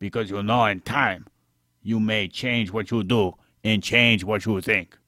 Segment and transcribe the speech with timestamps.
[0.00, 1.26] Because you know in time,
[1.82, 4.98] you may change what you do and change what you think.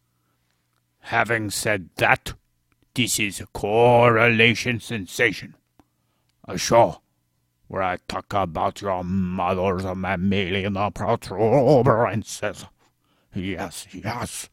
[1.00, 2.34] Having said that,
[2.94, 5.56] this is Correlation Sensation,
[6.46, 7.00] a show
[7.68, 12.66] where I talk about your mother's mammalian protuberances.
[13.34, 14.50] Yes, yes.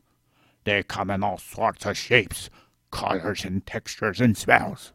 [0.63, 2.49] They come in all sorts of shapes,
[2.91, 4.93] colors, and textures and smells.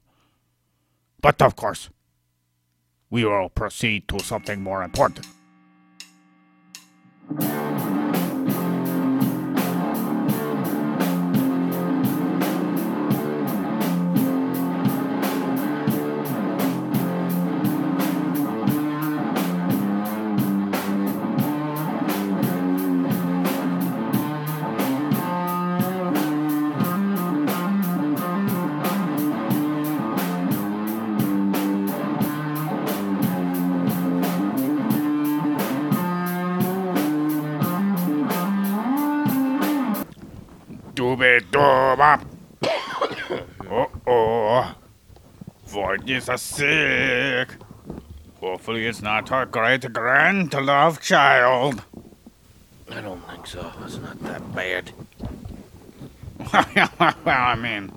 [1.21, 1.91] But of course,
[3.11, 5.27] we will proceed to something more important.
[7.27, 7.74] Dooby dooba.
[41.01, 42.19] Uh
[44.07, 44.75] oh.
[45.67, 47.49] Void is a sick.
[48.41, 51.83] Hopefully, it's not her great grand love child.
[52.91, 53.73] I don't think so.
[53.85, 54.93] It's not that bad.
[57.01, 57.91] well, I mean,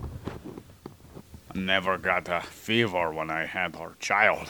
[1.53, 4.49] I never got a fever when I had her child.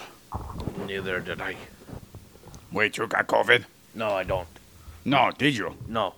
[0.85, 1.55] Neither did I.
[2.71, 3.65] Wait, you got COVID?
[3.95, 4.47] No, I don't.
[5.03, 5.75] No, did you?
[5.87, 6.13] No.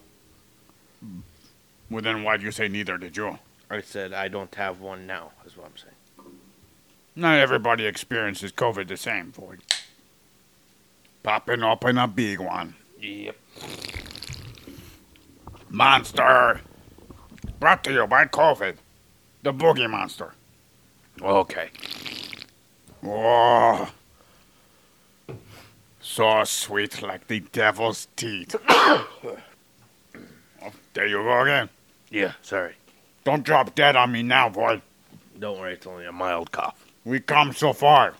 [1.89, 3.39] Well, then why'd you say neither did you?
[3.69, 6.33] I said I don't have one now, is what I'm saying.
[7.15, 9.61] Not everybody experiences COVID the same, Void.
[11.23, 12.75] Popping up in a big one.
[12.99, 13.35] Yep.
[15.69, 16.61] Monster!
[17.59, 18.75] Brought to you by COVID.
[19.43, 20.33] The Boogie Monster.
[21.21, 21.69] Okay.
[23.03, 23.89] Oh.
[26.01, 28.55] So sweet like the devil's teeth.
[28.69, 29.07] oh,
[30.93, 31.69] there you go again.
[32.11, 32.75] Yeah, sorry.
[33.23, 34.81] Don't drop dead on me now, boy.
[35.37, 36.85] Don't worry, it's only a mild cough.
[37.05, 38.15] We come so far.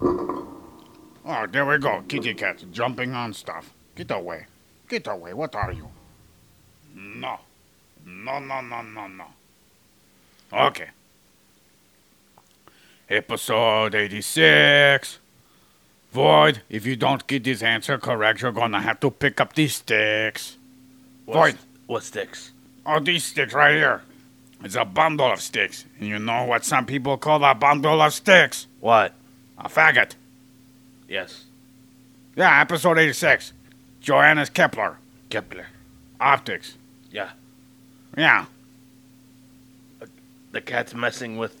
[0.00, 2.02] Oh, there we go.
[2.06, 3.72] Kitty cat jumping on stuff.
[3.96, 4.46] Get away.
[4.88, 5.32] Get away.
[5.32, 5.88] What are you?
[6.94, 7.38] No.
[8.06, 9.24] No, no, no, no, no.
[10.52, 10.90] Okay.
[13.08, 15.18] Episode 86.
[16.12, 19.76] Void, if you don't get this answer correct, you're gonna have to pick up these
[19.76, 20.58] sticks.
[21.26, 21.56] Void.
[21.86, 22.52] What sticks?
[22.86, 24.02] Oh, these sticks right here.
[24.62, 25.84] It's a bundle of sticks.
[25.98, 28.66] And you know what some people call a bundle of sticks?
[28.80, 29.12] What?
[29.58, 30.12] A faggot.
[31.08, 31.44] Yes.
[32.36, 33.52] Yeah, episode 86.
[34.00, 34.98] Johannes Kepler.
[35.28, 35.66] Kepler.
[36.20, 36.76] Optics.
[37.10, 37.30] Yeah.
[38.16, 38.46] Yeah.
[40.52, 41.60] The cat's messing with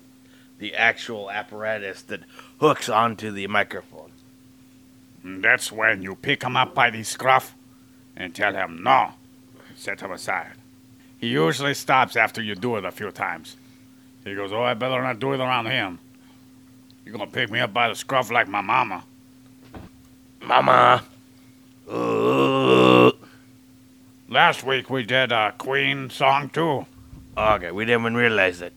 [0.58, 2.20] the actual apparatus that
[2.60, 4.12] hooks onto the microphone.
[5.22, 7.54] And that's when you pick him up by the scruff
[8.16, 9.14] and tell him no.
[9.84, 10.52] Set him aside.
[11.18, 13.56] He usually stops after you do it a few times.
[14.24, 15.98] He goes, Oh, I better not do it around him.
[17.04, 19.04] You're gonna pick me up by the scruff like my mama.
[20.42, 21.04] Mama.
[21.86, 23.10] Uh,
[24.30, 26.86] Last week we did a Queen song too.
[27.36, 28.72] okay, we didn't even realize it.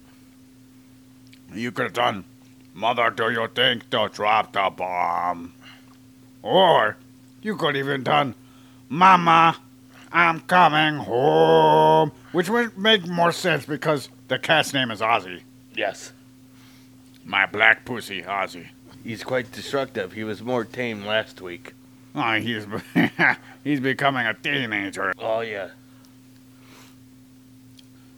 [1.53, 2.25] You could have done
[2.73, 5.53] Mother, do you think they'll drop the bomb?
[6.43, 6.97] Or
[7.41, 8.35] you could even done
[8.89, 9.55] Mama,
[10.11, 12.11] I'm coming home.
[12.31, 15.41] Which would make more sense because the cat's name is Ozzy.
[15.75, 16.11] Yes.
[17.25, 18.67] My black pussy, Ozzy.
[19.03, 20.13] He's quite destructive.
[20.13, 21.73] He was more tame last week.
[22.15, 22.65] Oh, he's
[23.63, 25.13] he's becoming a teenager.
[25.19, 25.69] Oh, yeah.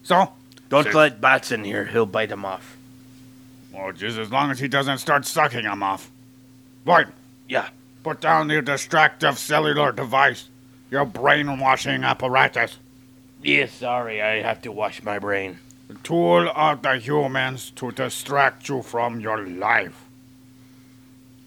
[0.03, 0.31] So,
[0.69, 0.95] Don't Six.
[0.95, 1.85] let Bats in here.
[1.85, 2.77] He'll bite him off.
[3.73, 6.09] well, just as long as he doesn't start sucking him off.
[6.85, 7.05] Boy,
[7.47, 7.69] Yeah.
[8.03, 10.48] put down your distractive cellular device,
[10.89, 12.77] your brainwashing apparatus.
[13.41, 14.21] Yes, sorry.
[14.21, 15.59] I have to wash my brain.
[15.87, 20.05] The tool of the humans to distract you from your life.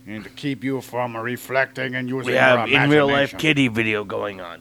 [0.06, 3.68] And to keep you from reflecting and using We your have in real life kitty
[3.68, 4.60] video going on.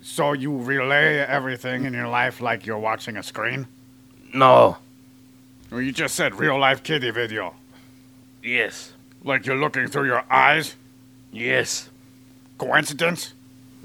[0.00, 3.66] So you relay everything in your life like you're watching a screen?
[4.32, 4.76] No.
[5.70, 7.54] Well, you just said real life kitty video.
[8.42, 8.92] Yes.
[9.24, 10.76] Like you're looking through your eyes?
[11.32, 11.88] Yes.
[12.58, 13.32] Coincidence?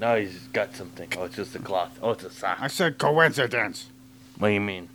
[0.00, 1.12] No, he's got something.
[1.18, 1.98] Oh, it's just a cloth.
[2.02, 2.56] Oh, it's a sock.
[2.58, 3.90] I said coincidence.
[4.38, 4.88] What do you mean?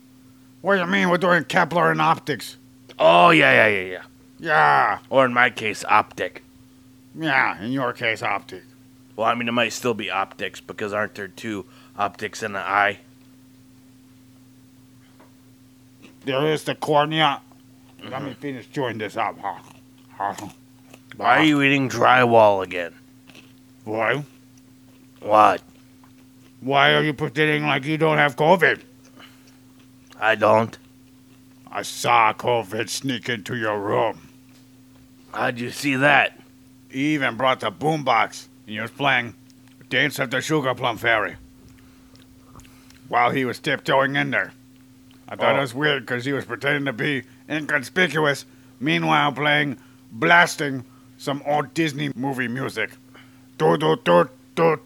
[0.61, 2.57] What do you mean we're doing Kepler and optics?
[2.97, 4.03] Oh, yeah, yeah, yeah, yeah.
[4.39, 6.43] Yeah, Or in my case, optic.
[7.15, 8.63] yeah, in your case, optic.
[9.15, 11.65] Well, I mean, it might still be optics because aren't there two
[11.95, 12.99] optics in the eye?
[16.25, 17.41] There is the cornea.
[18.03, 18.41] Let me mm-hmm.
[18.41, 19.37] finish chewing this up?
[21.15, 22.95] Why are you eating drywall again?
[23.83, 24.23] Why?
[25.25, 25.63] What?
[26.61, 28.79] Why are you pretending like you don't have COVID?
[30.19, 30.77] I don't.
[31.71, 34.29] I saw COVID sneak into your room.
[35.33, 36.39] How'd you see that?
[36.89, 39.33] He even brought the boombox and he was playing
[39.89, 41.37] Dance of the Sugar Plum Fairy
[43.07, 44.53] while he was tiptoeing in there.
[45.27, 45.57] I thought Oh.
[45.57, 48.45] it was weird because he was pretending to be inconspicuous,
[48.79, 49.77] meanwhile playing,
[50.11, 50.85] blasting
[51.17, 52.91] some old Disney movie music.
[53.57, 54.79] Do do do do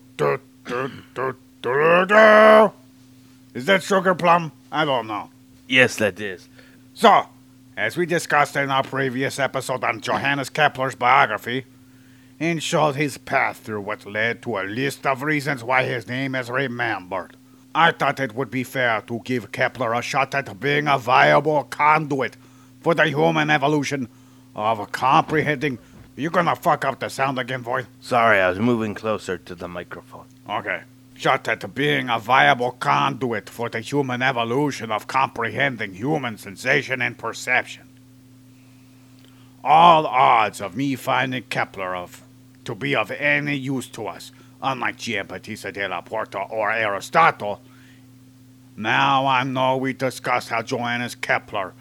[3.54, 4.52] Is that Sugar Plum?
[4.72, 5.30] I don't know.
[5.68, 6.48] Yes, that is.
[6.94, 7.26] So,
[7.78, 11.66] as we discussed in our previous episode on Johannes Kepler's biography,
[12.40, 16.36] and showed his path through what led to a list of reasons why his name
[16.36, 17.36] is remembered,
[17.74, 21.64] I thought it would be fair to give Kepler a shot at being a viable
[21.64, 22.36] conduit
[22.82, 24.08] for the human evolution
[24.56, 25.80] of comprehending.
[26.20, 27.88] You gonna fuck up the sound again, Void?
[28.02, 30.26] Sorry, I was moving closer to the microphone.
[30.50, 30.82] Okay.
[31.16, 37.18] Shot at being a viable conduit for the human evolution of comprehending human sensation and
[37.18, 37.88] perception.
[39.64, 42.22] All odds of me finding Kepler of
[42.66, 47.62] to be of any use to us, unlike Giambattista della Porta or Aristotle.
[48.76, 51.74] Now I know we discussed how Johannes Kepler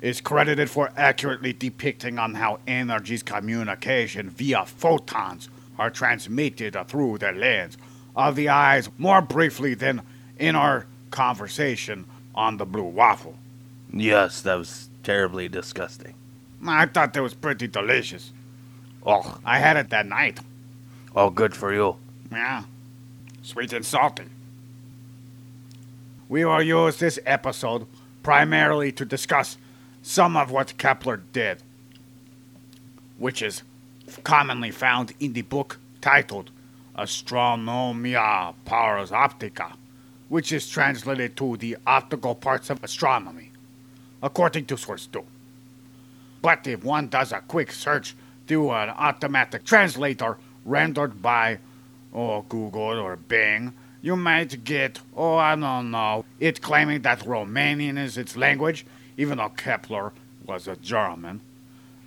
[0.00, 5.48] is credited for accurately depicting on how energy's communication via photons
[5.78, 7.76] are transmitted through the lens
[8.14, 10.02] of the eyes more briefly than
[10.38, 12.04] in our conversation
[12.34, 13.36] on the blue waffle.
[13.92, 16.14] Yes, that was terribly disgusting.
[16.66, 18.32] I thought that was pretty delicious.
[19.04, 20.40] Oh, I had it that night.
[21.14, 21.96] oh, good for you.
[22.30, 22.64] Yeah.
[23.42, 24.24] Sweet and salty.
[26.28, 27.86] We will use this episode
[28.24, 29.56] primarily to discuss
[30.06, 31.58] some of what Kepler did,
[33.18, 33.64] which is
[34.22, 36.48] commonly found in the book titled
[36.96, 39.72] Astronomia Pars Optica,
[40.28, 43.50] which is translated to the optical parts of astronomy,
[44.22, 45.24] according to source 2.
[46.40, 48.14] But if one does a quick search
[48.46, 51.58] through an automatic translator rendered by
[52.12, 57.98] or Google or Bing, you might get, oh, I don't know, it claiming that Romanian
[57.98, 60.12] is its language, even though Kepler
[60.44, 61.40] was a German.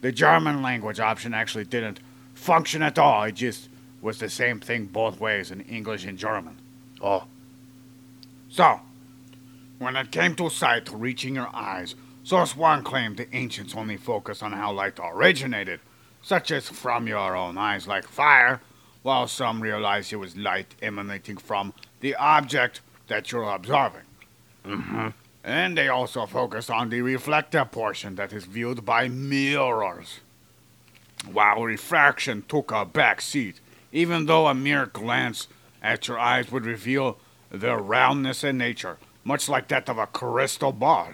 [0.02, 2.00] The German language option actually didn't
[2.34, 3.70] function at all, it just
[4.02, 6.58] was the same thing both ways in English and German.
[7.02, 7.26] Oh,
[8.50, 8.82] So,
[9.78, 14.44] when it came to sight reaching your eyes, Source 1 claimed the ancients only focused
[14.44, 15.80] on how light originated,
[16.22, 18.62] such as from your own eyes like fire,
[19.02, 24.02] while some realized it was light emanating from the object that you're observing.
[24.66, 25.08] mm-hmm.
[25.44, 30.20] And they also focus on the reflector portion that is viewed by mirrors.
[31.32, 33.60] While refraction took a back seat,
[33.92, 35.48] even though a mere glance
[35.82, 37.18] at your eyes would reveal
[37.52, 41.14] their roundness and nature, much like that of a crystal ball.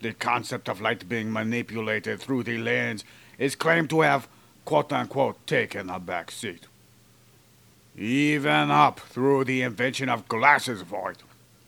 [0.00, 3.04] The concept of light being manipulated through the lens
[3.38, 4.28] is claimed to have,
[4.64, 6.66] quote unquote, taken a back seat.
[7.96, 11.18] Even up through the invention of glasses void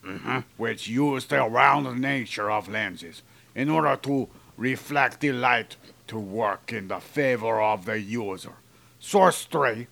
[0.07, 0.39] Mm-hmm.
[0.57, 3.23] which use the round nature of lenses
[3.55, 8.53] in order to reflect the light to work in the favor of the user.
[9.01, 9.87] Source 3,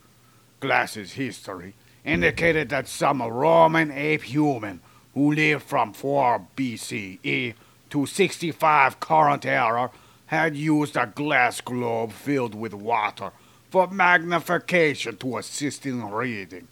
[0.60, 4.80] Glasses History, indicated that some Roman ape human
[5.14, 7.54] who lived from 4 BCE
[7.90, 9.90] to 65 current era
[10.26, 13.30] had used a glass globe filled with water
[13.70, 16.68] for magnification to assist in reading,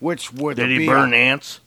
[0.00, 1.60] which would Did be he a- burn ants?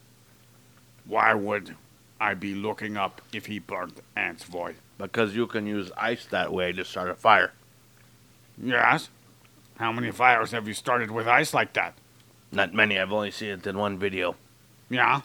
[1.09, 1.75] Why would
[2.21, 4.75] I be looking up if he burned ants void?
[4.97, 7.51] Because you can use ice that way to start a fire.
[8.61, 9.09] Yes.
[9.77, 11.95] How many fires have you started with ice like that?
[12.51, 12.99] Not many.
[12.99, 14.35] I've only seen it in one video.
[14.89, 15.21] Yeah.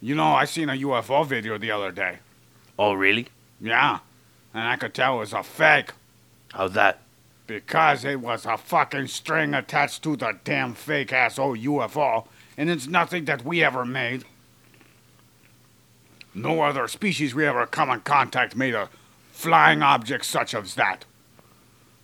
[0.00, 2.18] You know, I seen a UFO video the other day.
[2.78, 3.28] Oh, really?
[3.60, 4.00] Yeah.
[4.52, 5.92] And I could tell it was a fake
[6.52, 7.00] How's that?
[7.46, 12.26] because it was a fucking string attached to the damn fake ass old UFO,
[12.56, 14.24] and it's nothing that we ever made.
[16.34, 18.88] No other species we ever come in contact made a
[19.32, 21.04] flying object such as that.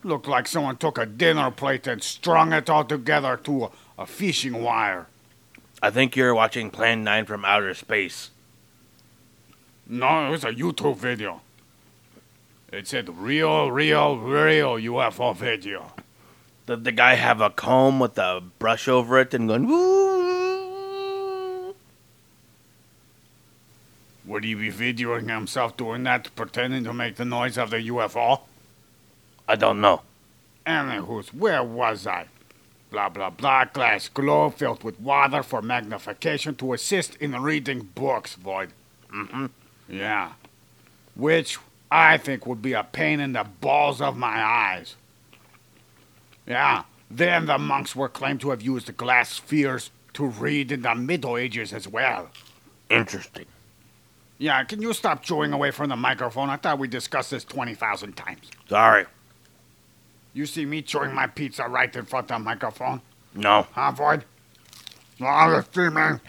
[0.04, 4.06] Looked like someone took a dinner plate and strung it all together to a, a
[4.06, 5.06] fishing wire.
[5.82, 8.30] I think you're watching Plan 9 from outer space.
[9.86, 11.40] No, it was a YouTube video.
[12.72, 15.92] It said real, real, real UFO video.
[16.66, 20.01] Did the guy have a comb with a brush over it and going, woo?
[24.32, 28.40] Would he be videoing himself doing that, pretending to make the noise of the UFO?
[29.46, 30.00] I don't know.
[30.66, 32.28] Anywho's, where was I?
[32.90, 38.34] Blah blah blah, glass globe filled with water for magnification to assist in reading books,
[38.36, 38.70] Void.
[39.12, 39.46] Mm-hmm.
[39.90, 40.32] Yeah.
[41.14, 41.58] Which
[41.90, 44.96] I think would be a pain in the balls of my eyes.
[46.46, 46.84] Yeah.
[47.10, 51.36] Then the monks were claimed to have used glass spheres to read in the Middle
[51.36, 52.30] Ages as well.
[52.88, 53.44] Interesting.
[54.42, 56.50] Yeah, can you stop chewing away from the microphone?
[56.50, 58.50] I thought we discussed this 20,000 times.
[58.68, 59.06] Sorry.
[60.34, 63.00] You see me chewing my pizza right in front of the microphone?
[63.36, 63.68] No.
[63.70, 64.24] Huh, Void?
[65.20, 66.20] Honestly, man,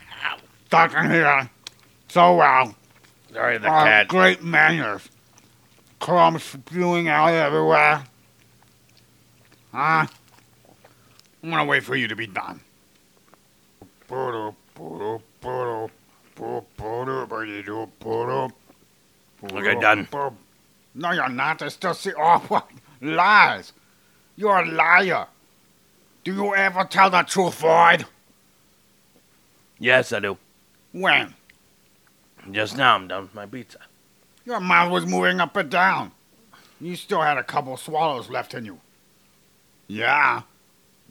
[0.69, 1.49] talking here
[2.07, 2.75] so well.
[3.33, 4.07] Sorry, the Uh, cat.
[4.09, 5.09] great manners.
[5.99, 8.03] Crumbs spewing out everywhere.
[9.71, 10.05] Huh?
[11.41, 12.59] I'm gonna wait for you to be done.
[19.43, 20.07] Okay, done.
[20.95, 21.61] No, you're not.
[21.61, 22.11] I still see.
[22.17, 22.69] Oh, what?
[23.01, 23.73] Lies.
[24.35, 25.27] You're a liar.
[26.23, 28.05] Do you ever tell the truth, Void?
[29.79, 30.37] Yes, I do.
[30.93, 31.33] When?
[32.51, 33.79] Just now I'm done with my pizza.
[34.45, 36.11] Your mouth was moving up and down.
[36.79, 38.79] You still had a couple swallows left in you.
[39.87, 40.41] Yeah,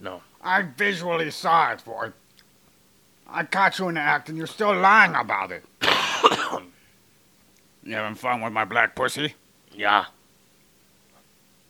[0.01, 0.23] No.
[0.45, 2.15] I visually saw it, Void.
[3.33, 5.65] I caught you in the act and you're still lying about it.
[7.83, 9.35] you having fun with my black pussy?
[9.73, 10.05] Yeah.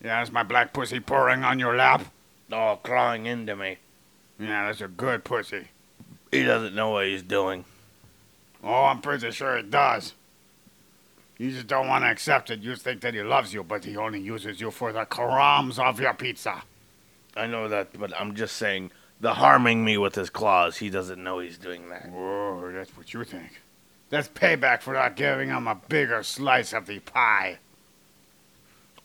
[0.02, 2.04] Yeah, is my black pussy purring on your lap?
[2.50, 3.78] Oh, clawing into me.
[4.38, 5.68] Yeah, that's a good pussy.
[6.32, 7.64] He doesn't know what he's doing.
[8.64, 10.14] Oh, I'm pretty sure it does.
[11.38, 12.60] You just don't want to accept it.
[12.60, 16.00] You think that he loves you, but he only uses you for the crumbs of
[16.00, 16.62] your pizza.
[17.36, 18.90] I know that, but I'm just saying,
[19.22, 22.10] the harming me with his claws, he doesn't know he's doing that.
[22.10, 23.62] Whoa, that's what you think.
[24.10, 27.58] That's payback for not giving him a bigger slice of the pie.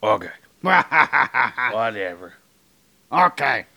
[0.02, 0.32] Okay.
[0.62, 2.34] Whatever.
[3.12, 3.68] Okay.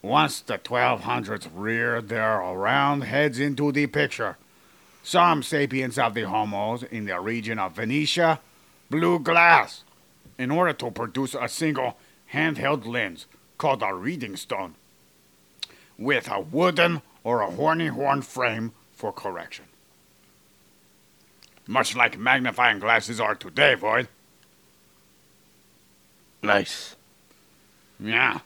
[0.00, 4.38] Once the 1200s reared their round heads into the picture,
[5.02, 8.38] some sapiens of the Homos in the region of Venetia
[8.88, 9.82] blew glass
[10.38, 11.96] in order to produce a single
[12.32, 13.26] handheld lens
[13.58, 14.76] called a reading stone
[15.98, 19.64] with a wooden or a horny horn frame for correction.
[21.66, 24.08] Much like magnifying glasses are today, Void.
[26.42, 26.96] Nice.
[28.00, 28.40] Yeah.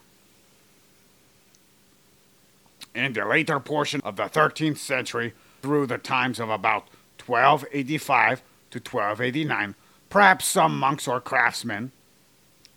[2.94, 6.88] In the later portion of the 13th century, through the times of about
[7.24, 9.74] 1285 to 1289,
[10.10, 11.92] perhaps some monks or craftsmen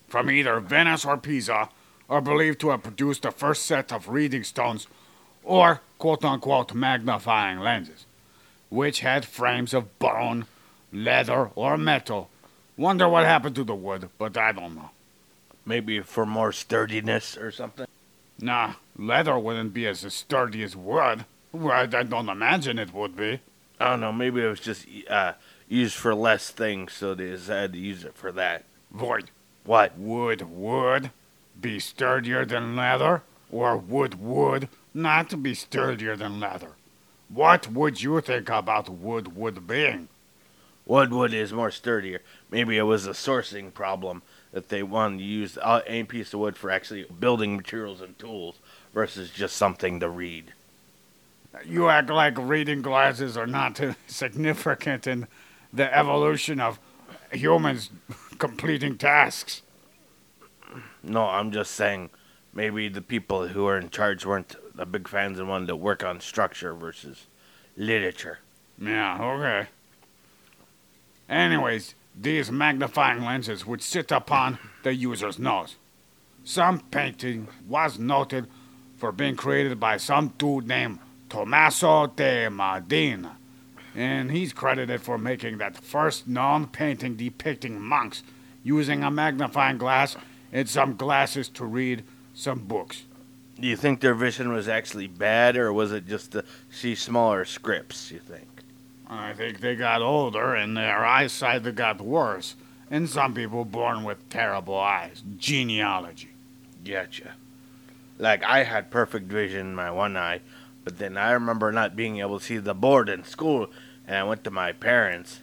[0.07, 1.69] from either Venice or Pisa
[2.09, 4.87] are believed to have produced the first set of reading stones
[5.43, 8.05] or quote unquote magnifying lenses,
[8.69, 10.45] which had frames of bone,
[10.91, 12.29] leather, or metal.
[12.77, 14.89] Wonder what happened to the wood, but I don't know.
[15.65, 17.87] Maybe for more sturdiness or something.
[18.39, 21.25] Nah, leather wouldn't be as sturdy as wood.
[21.51, 23.39] Well, I don't imagine it would be.
[23.79, 24.11] I don't know.
[24.11, 25.33] Maybe it was just uh,
[25.69, 28.65] used for less things, so they decided to use it for that.
[28.91, 29.31] Void.
[29.63, 29.97] What?
[29.97, 31.11] Wood, wood
[31.65, 33.23] be sturdier than leather?
[33.51, 36.73] Or would wood not be sturdier than leather?
[37.27, 40.07] What would you think about wood wood being?
[40.85, 42.21] Wood wood is more sturdier.
[42.51, 45.57] Maybe it was a sourcing problem that they wanted to use
[45.87, 48.59] any piece of wood for actually building materials and tools
[48.93, 50.53] versus just something to read.
[51.65, 55.27] You act like reading glasses are not significant in
[55.73, 56.79] the evolution of
[57.31, 57.89] humans
[58.37, 59.63] completing tasks.
[61.03, 62.09] No, I'm just saying
[62.53, 66.03] maybe the people who were in charge weren't the big fans and wanted to work
[66.03, 67.27] on structure versus
[67.77, 68.39] literature.
[68.79, 69.69] Yeah, okay.
[71.29, 75.75] Anyways, these magnifying lenses would sit upon the user's nose.
[76.43, 78.47] Some painting was noted
[78.97, 83.37] for being created by some dude named Tommaso da Modena,
[83.95, 88.23] and he's credited for making that first known painting depicting monks
[88.63, 90.15] using a magnifying glass
[90.55, 92.01] and some glasses to read
[92.33, 93.03] some books.
[93.59, 97.43] Do you think their vision was actually bad, or was it just to see smaller
[97.43, 98.09] scripts?
[98.09, 98.47] You think?
[99.05, 102.55] I think they got older and their eyesight got worse,
[102.89, 105.21] and some people born with terrible eyes.
[105.37, 106.29] Genealogy.
[106.85, 107.33] Gotcha.
[108.17, 110.39] Like I had perfect vision in my one eye,
[110.85, 113.67] but then I remember not being able to see the board in school,
[114.07, 115.41] and I went to my parents,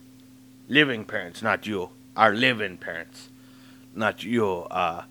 [0.69, 3.29] living parents, not you, our living parents,
[3.95, 4.47] not you.
[4.71, 5.05] Uh,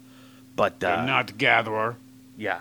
[0.56, 1.96] but uh, nut gatherer.
[2.38, 2.60] yeah,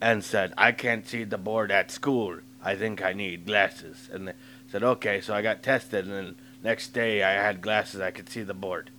[0.00, 2.38] and said I can't see the board at school.
[2.62, 4.32] I think I need glasses, and they
[4.70, 5.20] said okay.
[5.20, 8.00] So I got tested, and then next day I had glasses.
[8.00, 8.90] I could see the board.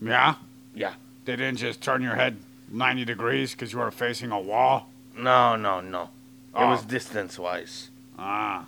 [0.00, 0.36] Yeah?
[0.74, 0.94] Yeah.
[1.24, 2.36] They didn't just turn your head
[2.70, 4.88] 90 degrees because you were facing a wall?
[5.16, 6.02] No, no, no.
[6.02, 6.08] It
[6.54, 6.68] Oh.
[6.70, 7.90] was distance wise.
[8.18, 8.66] Ah.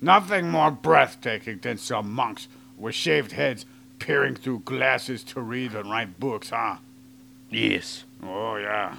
[0.00, 3.64] Nothing more breathtaking than some monks with shaved heads
[4.00, 6.76] peering through glasses to read and write books, huh?
[7.48, 8.04] Yes.
[8.22, 8.96] Oh, yeah.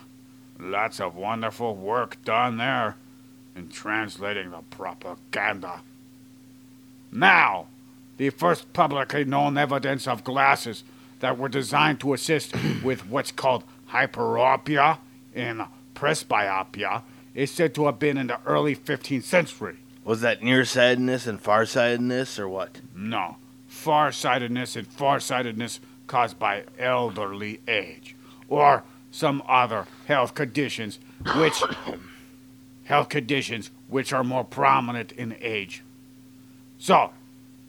[0.58, 2.96] Lots of wonderful work done there
[3.56, 5.82] in translating the propaganda.
[7.12, 7.68] Now,
[8.18, 10.84] the first publicly known evidence of glasses
[11.20, 12.54] that were designed to assist
[12.84, 15.00] with what's called hyperopia
[15.36, 15.64] and
[15.96, 17.02] presbyopia
[17.34, 19.78] is said to have been in the early 15th century.
[20.04, 22.82] Was that nearsightedness and farsightedness or what?
[22.96, 23.38] No,
[23.72, 28.16] farsightedness and farsightedness caused by elderly age
[28.50, 31.00] or some other health conditions
[31.38, 31.64] which
[32.84, 35.84] health conditions which are more prominent in age.
[36.78, 37.12] So,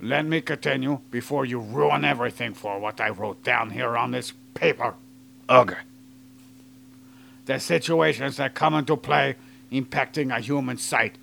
[0.00, 4.32] let me continue before you ruin everything for what I wrote down here on this
[4.54, 4.94] paper.
[5.48, 5.78] Okay.
[7.46, 9.36] The situations that come into play
[9.70, 11.14] impacting a human sight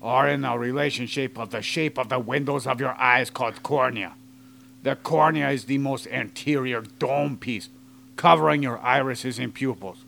[0.00, 4.14] are in the relationship of the shape of the windows of your eyes called cornea.
[4.82, 7.68] The cornea is the most anterior dome piece
[8.16, 10.04] covering your irises and pupils.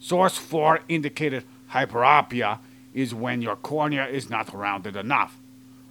[0.00, 2.58] Source 4 indicated hyperopia
[2.92, 5.36] is when your cornea is not rounded enough,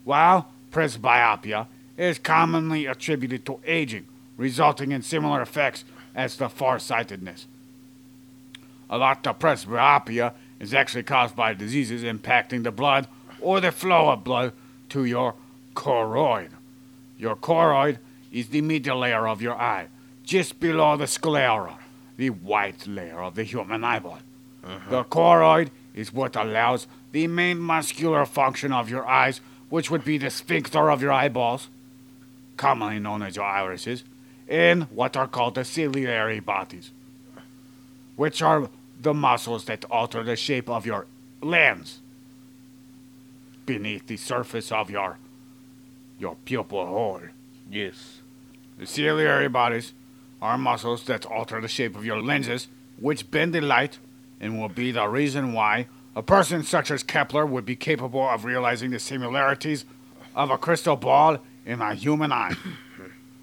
[0.03, 5.83] while presbyopia is commonly attributed to aging, resulting in similar effects
[6.15, 7.47] as the farsightedness.
[8.89, 13.07] A lot of presbyopia is actually caused by diseases impacting the blood
[13.41, 14.53] or the flow of blood
[14.89, 15.35] to your
[15.73, 16.49] choroid.
[17.17, 17.97] Your choroid
[18.31, 19.87] is the middle layer of your eye,
[20.23, 21.77] just below the sclera,
[22.17, 24.19] the white layer of the human eyeball.
[24.63, 24.89] Uh-huh.
[24.89, 30.17] The choroid is what allows the main muscular function of your eyes, which would be
[30.17, 31.69] the sphincter of your eyeballs,
[32.57, 34.03] commonly known as your irises,
[34.47, 36.91] and what are called the ciliary bodies,
[38.15, 41.05] which are the muscles that alter the shape of your
[41.41, 41.99] lens
[43.65, 45.17] beneath the surface of your
[46.19, 47.21] your pupil hole.
[47.69, 48.19] Yes.
[48.77, 49.93] The ciliary bodies
[50.41, 52.67] are muscles that alter the shape of your lenses,
[52.99, 53.99] which bend the light
[54.39, 58.45] and will be the reason why a person such as Kepler would be capable of
[58.45, 59.85] realizing the similarities
[60.35, 62.55] of a crystal ball in a human eye.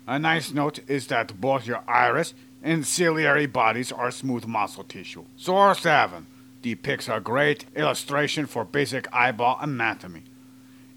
[0.07, 5.25] a nice note is that both your iris and ciliary bodies are smooth muscle tissue.
[5.37, 6.27] Source 7
[6.63, 10.25] depicts a great illustration for basic eyeball anatomy.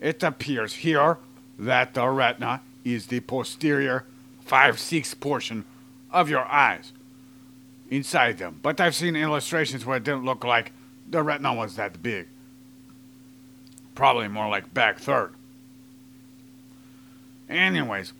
[0.02, 1.18] It appears here
[1.58, 4.06] that the retina is the posterior
[4.42, 5.66] 5 6 portion
[6.12, 6.92] of your eyes
[7.90, 8.60] inside them.
[8.62, 10.72] But I've seen illustrations where it didn't look like
[11.10, 12.28] the retina was that big.
[13.96, 15.34] Probably more like back third.
[17.50, 18.14] Anyways,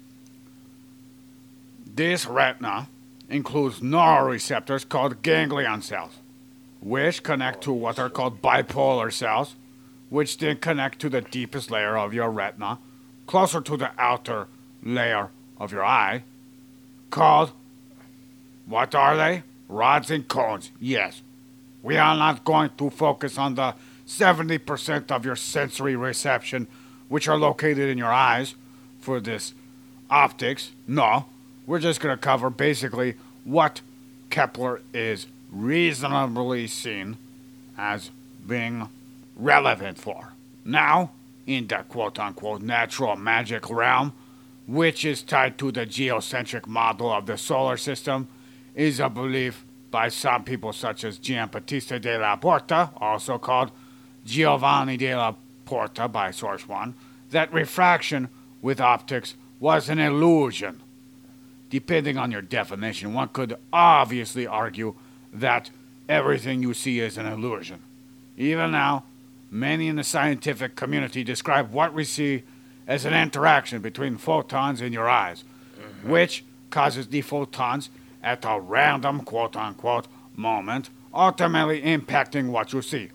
[1.86, 2.88] this retina
[3.30, 6.14] includes neuroreceptors called ganglion cells,
[6.82, 9.56] which connect to what are called bipolar cells,
[10.10, 12.78] which then connect to the deepest layer of your retina,
[13.28, 14.48] closer to the outer
[14.84, 16.24] layer of your eye,
[17.10, 17.52] called
[18.66, 19.44] what are they?
[19.68, 21.22] Rods and cones, yes.
[21.82, 23.76] We are not going to focus on the
[24.08, 26.68] 70% of your sensory reception
[27.10, 28.56] which are located in your eyes
[29.00, 29.54] for this
[30.10, 30.72] optics.
[30.88, 31.26] No,
[31.66, 33.82] we're just going to cover basically what
[34.30, 37.18] Kepler is reasonably seen
[37.78, 38.12] as
[38.48, 38.90] being
[39.36, 40.34] relevant for.
[40.66, 41.12] Now,
[41.46, 44.14] in the quote unquote natural magic realm,
[44.68, 48.28] which is tied to the geocentric model of the solar system,
[48.76, 53.72] is a belief by some people such as Giambattista della Porta, also called
[54.26, 56.96] Giovanni della Porta by Source 1,
[57.32, 58.30] that refraction
[58.62, 60.82] with optics was an illusion.
[61.70, 64.96] Depending on your definition, one could obviously argue
[65.32, 65.70] that
[66.08, 67.80] everything you see is an illusion.
[68.38, 69.04] Even now,
[69.54, 72.44] many in the scientific community describe what we see
[72.88, 75.44] as an interaction between photons in your eyes,
[76.04, 77.90] which causes the photons
[78.22, 83.10] at a random quote unquote moment, ultimately impacting what you see.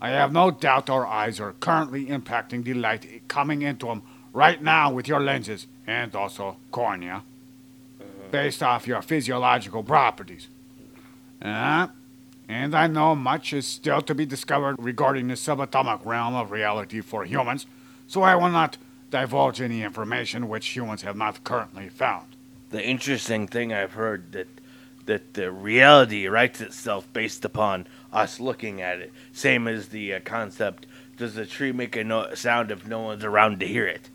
[0.00, 4.02] I have no doubt our eyes are currently impacting the light coming into them
[4.32, 7.22] right now with your lenses and also cornea.
[8.30, 10.48] based off your physiological properties.
[11.42, 11.88] Uh,
[12.52, 17.00] and I know much is still to be discovered regarding the subatomic realm of reality
[17.00, 17.66] for humans,
[18.06, 18.76] so I will not
[19.10, 22.36] divulge any information which humans have not currently found.
[22.70, 24.48] The interesting thing I've heard that
[25.06, 29.12] that the reality writes itself based upon us looking at it.
[29.32, 30.86] Same as the uh, concept:
[31.16, 34.10] Does the tree make a no- sound if no one's around to hear it?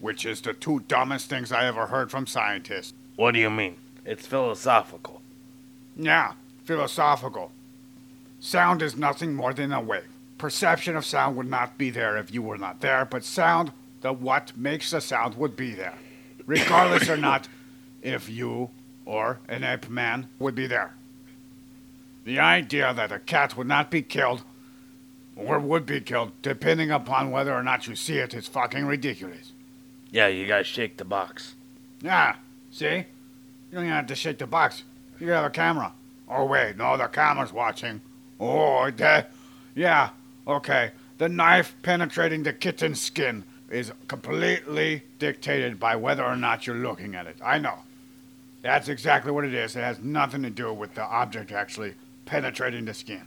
[0.00, 2.94] Which is the two dumbest things I ever heard from scientists.
[3.16, 3.76] What do you mean?
[4.04, 5.20] It's philosophical.
[5.96, 6.34] Yeah,
[6.68, 7.50] philosophical.
[8.40, 10.06] Sound is nothing more than a wave.
[10.36, 14.12] Perception of sound would not be there if you were not there, but sound, the
[14.12, 15.94] what makes the sound, would be there.
[16.44, 17.48] Regardless or not
[18.02, 18.68] if you
[19.06, 20.92] or an ape man would be there.
[22.24, 24.42] The idea that a cat would not be killed
[25.36, 29.52] or would be killed, depending upon whether or not you see it, is fucking ridiculous.
[30.10, 31.54] Yeah, you gotta shake the box.
[32.02, 32.36] Yeah,
[32.70, 32.84] see?
[32.88, 34.82] You don't even have to shake the box.
[35.18, 35.94] You have a camera.
[36.28, 38.00] Oh, wait, no, the camera's watching.
[38.38, 39.32] Oh, that.
[39.74, 40.10] Yeah,
[40.46, 40.92] okay.
[41.18, 47.14] The knife penetrating the kitten's skin is completely dictated by whether or not you're looking
[47.14, 47.36] at it.
[47.42, 47.78] I know.
[48.62, 49.76] That's exactly what it is.
[49.76, 51.94] It has nothing to do with the object actually
[52.26, 53.22] penetrating the skin.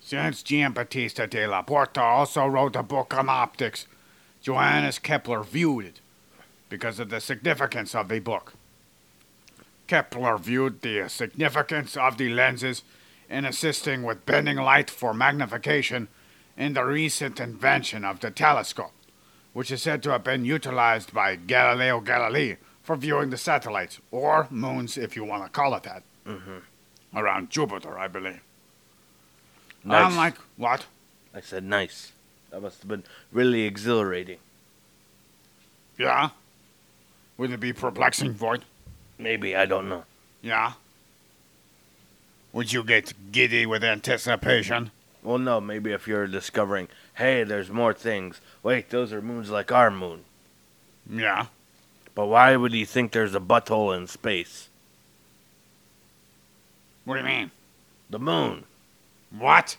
[0.00, 3.86] Since Giambattista della Porta also wrote a book on optics,
[4.40, 6.00] Johannes Kepler viewed it
[6.70, 8.54] because of the significance of the book.
[9.88, 12.82] Kepler viewed the significance of the lenses
[13.28, 16.08] in assisting with bending light for magnification
[16.56, 18.92] in the recent invention of the telescope,
[19.52, 24.46] which is said to have been utilized by Galileo Galilei for viewing the satellites, or
[24.50, 26.58] moons if you want to call it that, mm-hmm.
[27.14, 28.40] around Jupiter, I believe.
[29.84, 30.10] Nice.
[30.10, 30.86] Unlike what?
[31.34, 32.12] I said nice.
[32.50, 34.38] That must have been really exhilarating.
[35.98, 36.30] Yeah?
[37.36, 38.64] Would it be perplexing, Void?
[39.18, 40.04] Maybe, I don't know.
[40.42, 40.72] Yeah?
[42.52, 44.90] Would you get giddy with anticipation?
[45.22, 48.40] Well, no, maybe if you're discovering, hey, there's more things.
[48.62, 50.24] Wait, those are moons like our moon.
[51.10, 51.46] Yeah.
[52.14, 54.68] But why would he think there's a butthole in space?
[57.04, 57.50] What do you mean?
[58.10, 58.64] The moon.
[59.36, 59.76] What?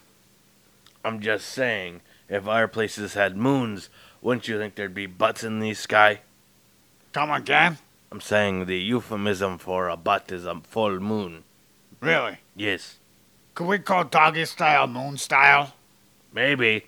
[1.04, 3.90] I'm just saying, if our places had moons,
[4.22, 6.20] wouldn't you think there'd be butts in the sky?
[7.14, 7.78] Come again?
[8.12, 11.44] I'm saying the euphemism for a butt is a full moon.
[12.02, 12.38] Really?
[12.56, 12.98] Yes.
[13.54, 15.74] Could we call doggy style moon style?
[16.34, 16.86] Maybe.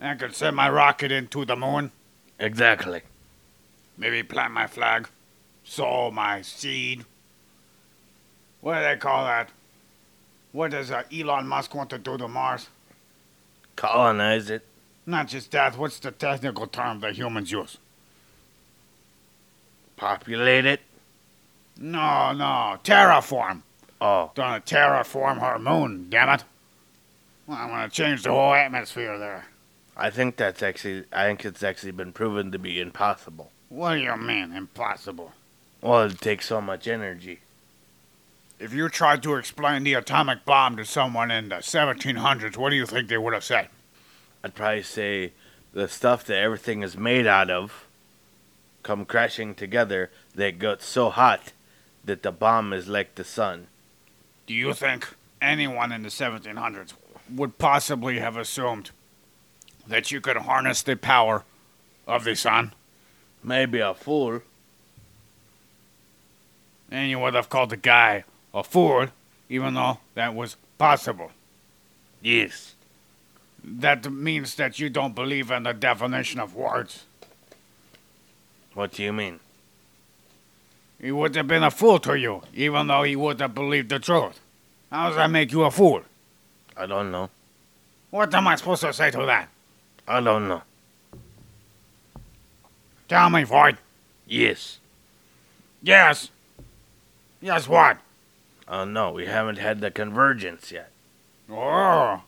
[0.00, 1.90] I could send my rocket into the moon.
[2.38, 3.02] Exactly.
[3.98, 5.08] Maybe plant my flag.
[5.64, 7.04] Sow my seed.
[8.60, 9.50] What do they call that?
[10.52, 12.68] What does uh, Elon Musk want to do to Mars?
[13.76, 14.64] Colonize it.
[15.06, 17.78] Not just that, what's the technical term that humans use?
[19.96, 20.80] Populate it.
[21.78, 23.62] No, no, terraform.
[24.00, 24.30] Oh.
[24.34, 26.44] Gonna terraform her moon, damn it.
[27.46, 29.46] Well, I'm gonna change the whole atmosphere there.
[29.96, 33.50] I think that's actually, I think it's actually been proven to be impossible.
[33.68, 35.32] What do you mean, impossible?
[35.80, 37.40] Well, it takes so much energy.
[38.58, 42.76] If you tried to explain the atomic bomb to someone in the 1700s, what do
[42.76, 43.68] you think they would have said?
[44.42, 45.32] I'd probably say
[45.72, 47.83] the stuff that everything is made out of
[48.84, 51.52] come crashing together that got so hot
[52.04, 53.66] that the bomb is like the sun.
[54.46, 55.08] Do you think
[55.40, 56.92] anyone in the 1700s
[57.34, 58.90] would possibly have assumed
[59.86, 61.44] that you could harness the power
[62.06, 62.72] of the sun?
[63.42, 64.42] Maybe a fool.
[66.90, 69.08] And you would have called the guy a fool,
[69.48, 71.32] even though that was possible.
[72.22, 72.74] Yes.
[73.62, 77.04] That means that you don't believe in the definition of words.
[78.74, 79.40] What do you mean?
[81.00, 83.98] He would have been a fool to you, even though he would have believed the
[83.98, 84.40] truth.
[84.90, 86.02] How does that make you a fool?
[86.76, 87.30] I don't know.
[88.10, 89.48] What am I supposed to say to that?
[90.06, 90.62] I don't know.
[93.08, 93.78] Tell me, Void.
[94.26, 94.78] Yes.
[95.82, 96.30] Yes.
[97.40, 97.98] Yes, what?
[98.66, 100.90] Uh, no, we haven't had the convergence yet.
[101.50, 102.22] Oh.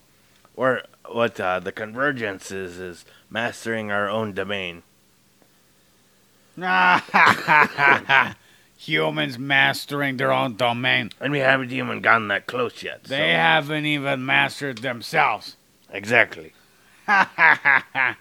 [0.55, 4.83] Or what uh, the convergence is is mastering our own domain.
[8.79, 11.11] Humans mastering their own domain.
[11.21, 13.05] And we haven't even gotten that close yet.
[13.05, 15.57] They so- haven't even mastered themselves.
[15.91, 16.53] Exactly.
[17.09, 18.17] ah.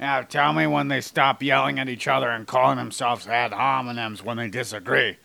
[0.00, 4.22] Now tell me when they stop yelling at each other and calling themselves ad hominems
[4.22, 5.16] when they disagree.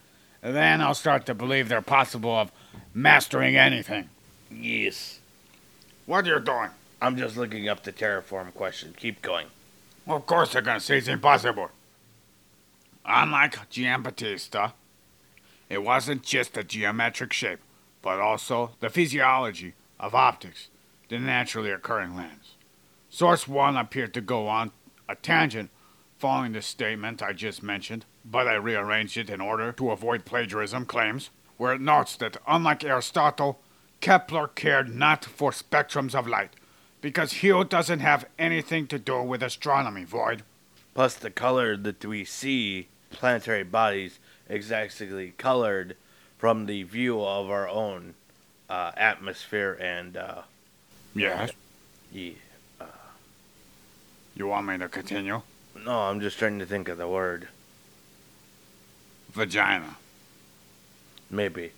[0.41, 2.51] Then I'll start to believe they're possible of
[2.93, 4.09] mastering anything.
[4.51, 5.19] Yes.
[6.05, 6.69] What are you doing?
[7.01, 8.93] I'm just looking up the terraform question.
[8.97, 9.47] Keep going.
[10.07, 11.69] Of course they're gonna say it's impossible.
[13.05, 14.73] Unlike Giambattista,
[15.69, 17.59] it wasn't just the geometric shape,
[18.01, 20.69] but also the physiology of optics,
[21.09, 22.55] the naturally occurring lens.
[23.09, 24.71] Source 1 appeared to go on
[25.07, 25.71] a tangent
[26.17, 30.85] following the statement I just mentioned, but I rearranged it in order to avoid plagiarism
[30.85, 33.59] claims, where it notes that unlike Aristotle,
[34.01, 36.55] Kepler cared not for spectrums of light,
[37.01, 40.43] because hue doesn't have anything to do with astronomy, Void.
[40.93, 45.95] Plus, the color that we see planetary bodies exactly colored
[46.37, 48.15] from the view of our own
[48.69, 50.41] uh, atmosphere and uh,
[51.15, 51.51] Yes.
[52.11, 52.31] yeah.
[54.35, 55.41] You want me to continue?
[55.85, 57.49] No, I'm just trying to think of the word.
[59.33, 59.97] Vagina.
[61.29, 61.71] Maybe.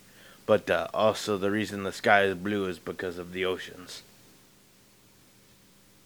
[0.45, 4.03] But uh, also, the reason the sky is blue is because of the oceans.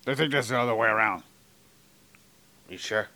[0.08, 1.24] I think that's the other way around.
[2.70, 3.08] You sure?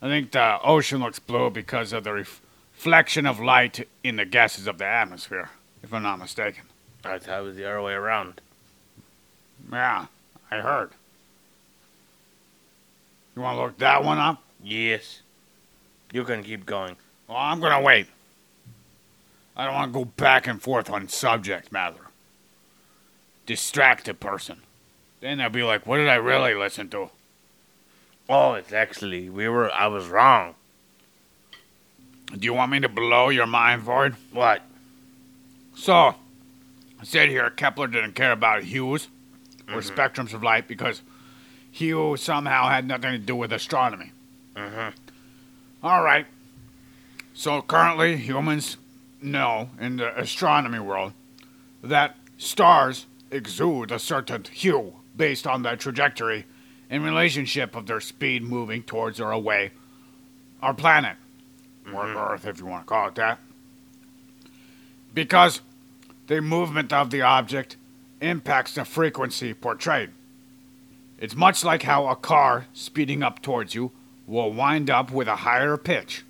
[0.00, 2.40] I think the ocean looks blue because of the ref-
[2.78, 5.50] reflection of light in the gases of the atmosphere,
[5.82, 6.62] if I'm not mistaken.
[7.04, 8.40] I thought it was the other way around.
[9.72, 10.06] Yeah,
[10.48, 10.92] I heard.
[13.34, 14.40] You want to look that one up?
[14.62, 15.22] Yes.
[16.12, 16.94] You can keep going.
[17.26, 18.06] Well, I'm going to wait.
[19.56, 22.06] I don't want to go back and forth on subject matter.
[23.44, 24.58] Distract a person.
[25.20, 27.10] Then they'll be like, what did I really listen to?
[28.28, 29.70] Oh, it's actually we were.
[29.72, 30.54] I was wrong.
[32.36, 34.14] Do you want me to blow your mind, Void?
[34.32, 34.62] What?
[35.74, 36.14] So,
[37.00, 39.08] I said here Kepler didn't care about hues
[39.68, 41.00] or spectrums of light because
[41.70, 44.12] hue somehow had nothing to do with astronomy.
[44.54, 44.92] Mhm.
[45.82, 46.26] All right.
[47.34, 48.76] So currently, humans
[49.22, 51.12] know in the astronomy world
[51.82, 56.46] that stars exude a certain hue based on their trajectory
[56.88, 59.72] in relationship of their speed moving towards or away
[60.62, 61.16] our planet,
[61.86, 62.16] or mm-hmm.
[62.16, 63.38] Earth, if you want to call it that.
[65.14, 65.60] Because
[66.26, 67.76] the movement of the object
[68.20, 70.10] impacts the frequency portrayed.
[71.18, 73.92] It's much like how a car speeding up towards you
[74.26, 76.24] will wind up with a higher pitch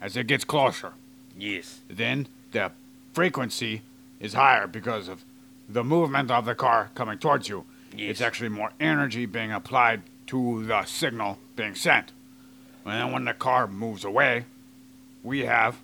[0.00, 0.92] as it gets closer.
[1.36, 1.80] Yes.
[1.88, 2.72] Then the
[3.12, 3.82] frequency
[4.20, 5.24] is higher because of
[5.68, 7.64] the movement of the car coming towards you.
[7.94, 8.10] Yes.
[8.10, 12.12] It's actually more energy being applied to the signal being sent.
[12.84, 14.46] And then when the car moves away,
[15.22, 15.78] we have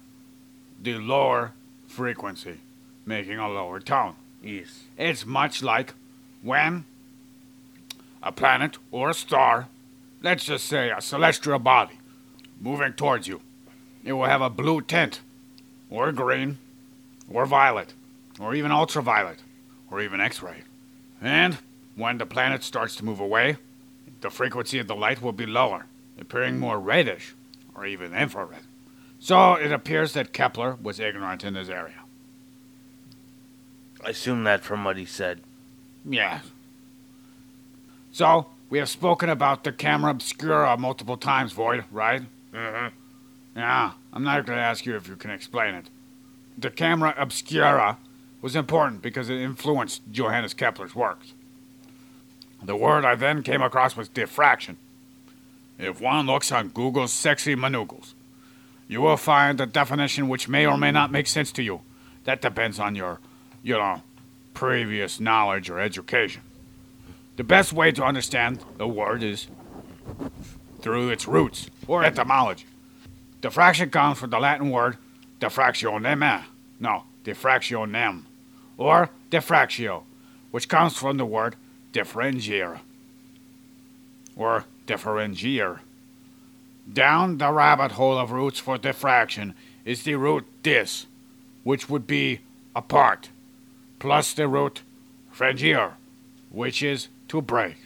[0.83, 1.53] the lower
[1.87, 2.59] frequency,
[3.05, 4.15] making a lower tone.
[4.43, 4.85] Yes.
[4.97, 5.95] It's much like
[6.43, 6.85] when
[8.23, 9.69] a planet or a star,
[10.23, 11.99] let's just say a celestial body,
[12.61, 13.41] moving towards you,
[14.05, 15.21] it will have a blue tint,
[15.91, 16.59] or green,
[17.31, 17.93] or violet,
[18.41, 19.39] or even ultraviolet,
[19.91, 20.63] or even X ray.
[21.21, 21.59] And
[21.99, 23.57] when the planet starts to move away,
[24.21, 25.87] the frequency of the light will be lower,
[26.19, 27.35] appearing more reddish,
[27.75, 28.63] or even infrared.
[29.19, 32.05] So it appears that Kepler was ignorant in this area.
[34.05, 35.41] I assume that from what he said.
[36.09, 36.45] Yes.
[38.13, 42.23] So, we have spoken about the camera obscura multiple times, Void, right?
[42.53, 42.95] Mm-hmm.
[43.57, 45.91] Yeah, I'm not going to ask you if you can explain it.
[46.57, 47.99] The camera obscura
[48.41, 51.33] was important because it influenced Johannes Kepler's works.
[52.63, 54.77] The word I then came across was diffraction.
[55.79, 58.15] If one looks on Google's sexy manuggles,
[58.89, 61.83] you will find a definition which may or may not make sense to you.
[62.25, 63.21] That depends on your,
[63.63, 64.03] you know,
[64.55, 66.43] previous knowledge or education.
[67.37, 69.47] The best way to understand the word is
[70.81, 72.67] through its roots or etymology.
[73.41, 74.97] Diffraction comes from the Latin word
[75.39, 76.43] diffractionem,
[76.81, 78.25] no, diffractionem,
[78.77, 80.03] or diffractio,
[80.51, 81.55] which comes from the word
[81.99, 82.79] differentiare,
[84.37, 85.81] or differentiare.
[86.91, 91.07] Down the rabbit hole of roots for diffraction is the root dis,
[91.65, 92.41] which would be
[92.77, 93.31] apart,
[93.99, 94.83] plus the root
[95.35, 95.95] frangiere,
[96.51, 97.77] which is to break.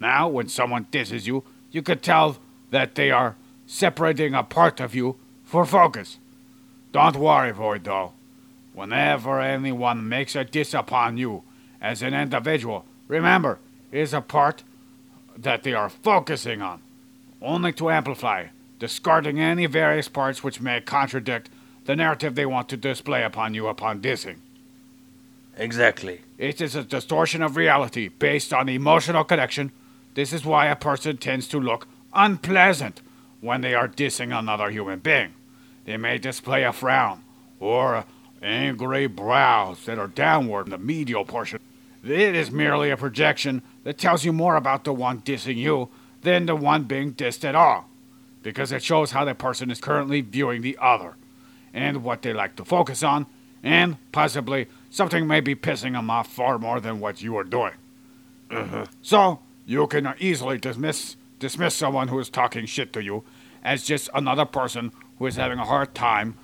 [0.00, 2.38] Now, when someone disses you, you could tell
[2.70, 6.18] that they are separating a part of you for focus.
[6.90, 8.12] Don't worry, Void, though.
[8.74, 11.44] Whenever anyone makes a diss upon you
[11.80, 13.58] as an individual, remember,
[13.92, 14.62] it is a part
[15.36, 16.80] that they are focusing on,
[17.42, 18.46] only to amplify,
[18.78, 21.50] discarding any various parts which may contradict
[21.84, 24.36] the narrative they want to display upon you upon dissing.
[25.56, 26.20] Exactly.
[26.36, 29.72] It is a distortion of reality based on emotional connection.
[30.14, 33.00] This is why a person tends to look unpleasant
[33.40, 35.34] when they are dissing another human being.
[35.84, 37.22] They may display a frown
[37.60, 38.04] or
[38.42, 41.60] angry brows that are downward in the medial portion.
[42.08, 45.88] It is merely a projection that tells you more about the one dissing you
[46.22, 47.88] than the one being dissed at all,
[48.42, 51.16] because it shows how the person is currently viewing the other,
[51.74, 53.26] and what they like to focus on,
[53.62, 57.74] and possibly something may be pissing them off far more than what you are doing.
[58.50, 58.86] Uh-huh.
[59.02, 63.24] So you can easily dismiss dismiss someone who is talking shit to you
[63.62, 66.36] as just another person who is having a hard time,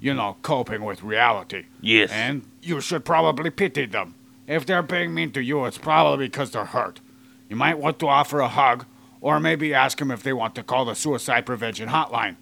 [0.00, 1.64] you know, coping with reality.
[1.80, 2.10] Yes.
[2.10, 4.14] And you should probably pity them.
[4.48, 7.00] If they're being mean to you, it's probably because they're hurt.
[7.48, 8.86] You might want to offer a hug,
[9.20, 12.36] or maybe ask them if they want to call the suicide prevention hotline.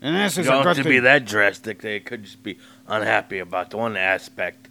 [0.00, 0.92] And this is You don't have to thing.
[0.92, 1.80] be that drastic.
[1.80, 4.68] They could just be unhappy about one aspect.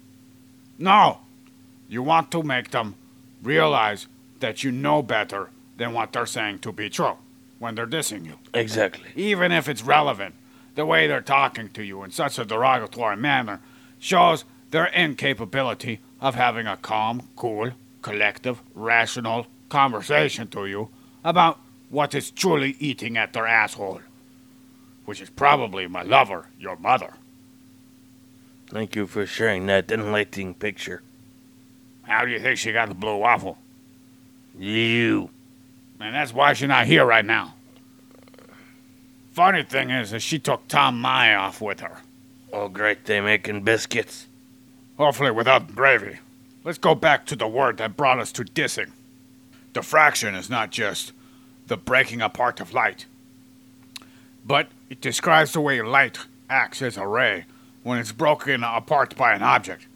[0.78, 1.20] No,
[1.90, 2.96] you want to make them
[3.42, 4.08] realize
[4.40, 7.18] that you know better than what they're saying to be true
[7.60, 8.34] when they're dissing you.
[8.54, 9.10] Exactly.
[9.16, 10.36] even if it's relevant.
[10.74, 13.60] The way they're talking to you in such a derogatory manner
[14.00, 20.90] shows their incapability of having a calm, cool, collective, rational conversation to you
[21.24, 24.02] about what is truly eating at their asshole,
[25.06, 27.14] which is probably my lover, your mother.
[28.68, 31.02] Thank you for sharing that enlightening picture.
[32.04, 33.58] How do you think she got the blue waffle?
[34.58, 35.30] You.
[36.00, 37.56] And that's why she's not here right now.
[39.34, 42.02] Funny thing is that she took Tom Mai off with her.
[42.52, 43.06] Oh, great.
[43.06, 44.28] They making biscuits.
[45.02, 46.20] Hopefully without gravy.
[46.64, 48.92] Let's go back to the word that brought us to dissing.
[49.74, 51.12] Diffraction is not just
[51.66, 53.08] the breaking apart of light,
[54.46, 56.20] but it describes the way light
[56.52, 57.46] acts as a ray
[57.82, 59.88] when it's broken apart by an object,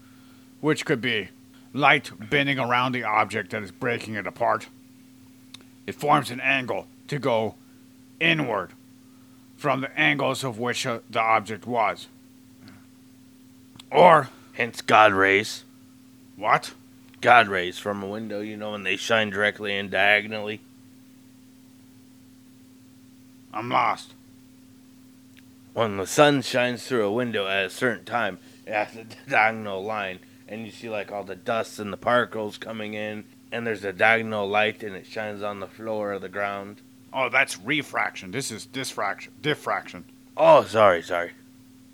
[0.60, 1.30] which could be
[1.72, 4.70] light bending around the object that is breaking it apart.
[5.86, 7.54] It forms an angle to go
[8.20, 8.72] inward
[9.56, 12.08] from the angles of which uh, the object was.
[13.92, 15.66] Or, Hence God rays.
[16.38, 16.74] what?
[17.20, 20.62] God rays from a window, you know, and they shine directly and diagonally.
[23.54, 24.14] I'm lost.
[25.74, 29.84] When the sun shines through a window at a certain time, it has a diagonal
[29.84, 33.84] line, and you see like all the dust and the particles coming in, and there's
[33.84, 36.82] a diagonal light, and it shines on the floor of the ground.
[37.12, 38.32] Oh, that's refraction.
[38.32, 39.34] This is diffraction.
[39.42, 40.06] Diffraction.
[40.38, 41.32] Oh, sorry, sorry.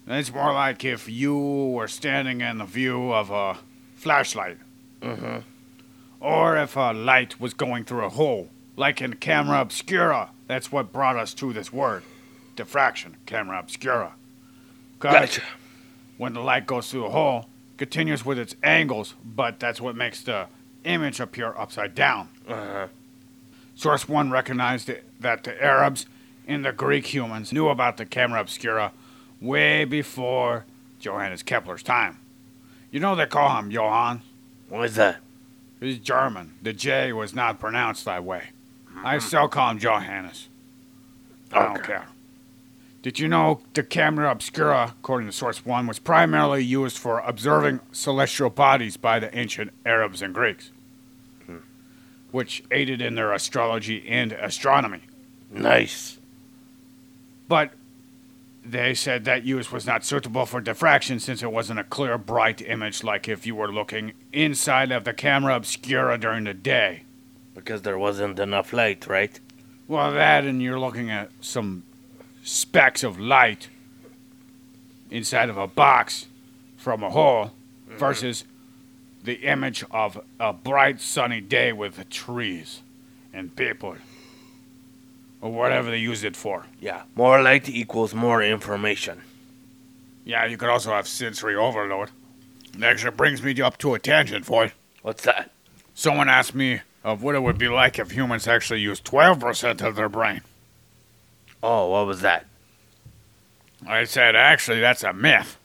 [0.08, 3.58] It's more like if you were standing in the view of a
[3.96, 4.58] flashlight,
[5.02, 5.40] Mm-hmm.
[6.20, 10.30] or if a light was going through a hole, like in camera obscura.
[10.48, 12.04] That's what brought us to this word,
[12.56, 14.14] diffraction, camera obscura.
[15.00, 15.42] Gotcha.
[16.18, 20.22] when the light goes through a hole, continues with its angles, but that's what makes
[20.22, 20.46] the
[20.84, 22.30] image appear upside down.
[22.48, 22.88] Uh-huh.
[23.74, 26.06] Source 1 recognized that the Arabs
[26.48, 28.92] and the Greek humans knew about the camera obscura
[29.42, 30.66] way before
[31.00, 32.20] Johannes Kepler's time.
[32.92, 34.22] You know they call him Johann?
[34.70, 35.18] What is that?
[35.80, 36.54] He's German.
[36.62, 38.50] The J was not pronounced that way.
[38.88, 39.06] Mm-hmm.
[39.06, 40.48] I still call him Johannes.
[41.52, 42.06] I don't care.
[43.02, 47.80] Did you know the camera obscura, according to Source 1, was primarily used for observing
[47.92, 50.70] celestial bodies by the ancient Arabs and Greeks,
[51.48, 51.58] hmm.
[52.32, 55.02] which aided in their astrology and astronomy.
[55.50, 56.20] Nice.
[57.48, 57.72] But
[58.64, 62.62] they said that use was not suitable for diffraction since it wasn't a clear, bright
[62.62, 67.04] image like if you were looking inside of the camera obscura during the day.
[67.56, 69.40] Because there wasn't enough light, right?
[69.88, 71.84] Well, that and you're looking at some
[72.44, 73.68] specks of light
[75.10, 76.28] inside of a box
[76.78, 77.52] from a hole
[77.88, 77.98] mm-hmm.
[77.98, 78.46] versus
[79.24, 82.82] the image of a bright sunny day with trees
[83.34, 83.96] and people
[85.42, 86.66] or whatever they use it for.
[86.80, 87.04] Yeah.
[87.16, 89.22] More light equals more information.
[90.24, 92.12] Yeah, you could also have sensory overload.
[92.78, 94.72] That actually brings me up to a tangent, Floyd.
[95.02, 95.52] What's that?
[95.94, 99.96] Someone asked me of what it would be like if humans actually used 12% of
[99.96, 100.42] their brain.
[101.64, 102.46] Oh, what was that?
[103.86, 105.58] I said, actually, that's a myth.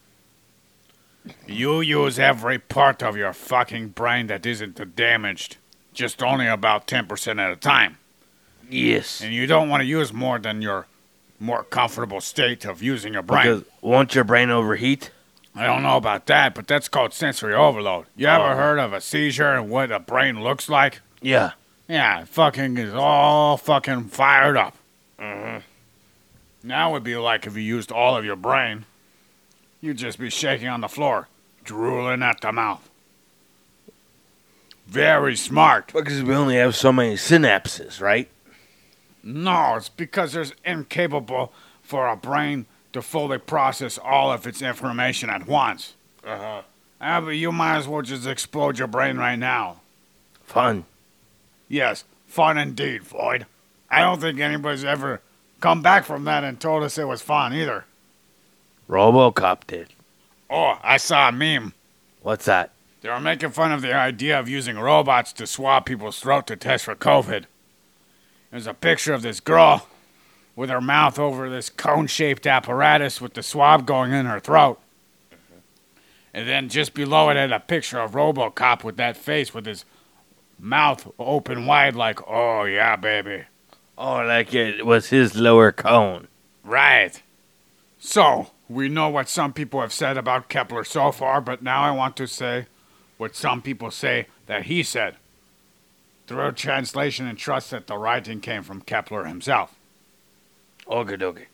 [1.47, 5.59] You use every part of your fucking brain that isn't damaged,
[5.93, 7.99] just only about 10% at a time.
[8.69, 9.21] Yes.
[9.21, 10.87] And you don't want to use more than your
[11.39, 13.43] more comfortable state of using your brain.
[13.59, 15.11] Because won't your brain overheat?
[15.55, 18.07] I don't know about that, but that's called sensory overload.
[18.17, 18.57] You ever Oh.
[18.57, 21.01] heard of a seizure and what a brain looks like?
[21.21, 21.53] Yeah.
[21.89, 24.77] Yeah, fucking is all fucking fired up.
[25.21, 25.59] Mm-hmm.
[26.69, 28.85] Now would be like if you used all of your brain.
[29.81, 31.29] You'd just be shaking on the floor,
[31.65, 32.89] drooling at the mouth.
[34.87, 35.93] Very smart.
[35.93, 38.29] Because we only have so many synapses, right?
[39.27, 41.53] No, it's because there's incapable
[41.83, 45.95] for a brain to fully process all of its information at once.
[46.25, 46.63] Uh-huh.
[47.01, 49.81] Ah, but you might as well just explode your brain right now.
[50.45, 50.85] Fun.
[51.69, 53.47] Yes, fun indeed, Floyd.
[53.91, 55.21] I don't think anybody's ever
[55.61, 57.85] come back from that and told us it was fun either.
[58.89, 59.89] RoboCop did.
[60.49, 61.75] Oh, I saw a meme.
[62.23, 62.71] What's that?
[63.01, 66.55] They were making fun of the idea of using robots to swab people's throat to
[66.55, 67.47] test for COVID.
[68.57, 69.87] There's a picture of this girl
[70.55, 74.81] with her mouth over this cone shaped apparatus with the swab going in her throat.
[76.33, 79.85] And then just below it had a picture of Robocop with that face with his
[80.59, 83.45] mouth open wide, like, oh yeah, baby.
[83.99, 86.27] Oh, like it was his lower cone.
[86.65, 87.21] Right.
[87.99, 91.91] So, we know what some people have said about Kepler so far, but now I
[91.91, 92.69] want to say
[93.19, 95.17] what some people say that he said.
[96.27, 99.77] Through translation and trust that the writing came from Kepler himself.
[100.89, 101.47] Okay, dokie.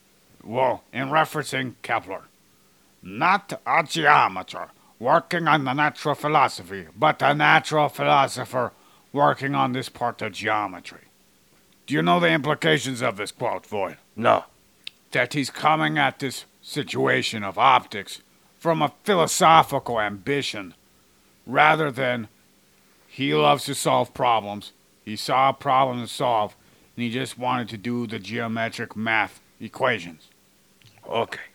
[0.42, 2.22] Well, in referencing Kepler,
[3.02, 4.68] not a geometer
[4.98, 8.72] working on the natural philosophy, but a natural philosopher
[9.12, 11.08] working on this part of geometry.
[11.86, 13.98] Do you know the implications of this quote, Void?
[14.16, 14.44] No.
[15.10, 18.22] That he's coming at this situation of optics
[18.58, 20.74] from a philosophical ambition
[21.46, 22.28] rather than
[23.12, 24.72] he loves to solve problems.
[25.04, 26.56] He saw a problem to solve
[26.96, 30.28] and he just wanted to do the geometric math equations.
[31.06, 31.50] Okay.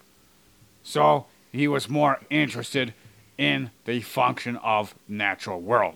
[0.84, 2.94] So he was more interested
[3.40, 5.96] in the function of natural world.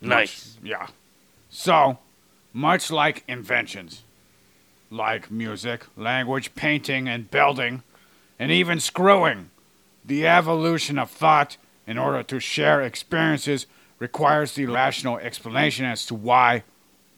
[0.00, 0.56] Nice.
[0.62, 0.86] Yeah.
[1.50, 1.98] So,
[2.52, 4.04] much like inventions,
[4.92, 7.82] like music, language, painting, and building,
[8.38, 9.50] and even screwing,
[10.04, 13.66] the evolution of thought in order to share experiences
[14.02, 16.64] requires the rational explanation as to why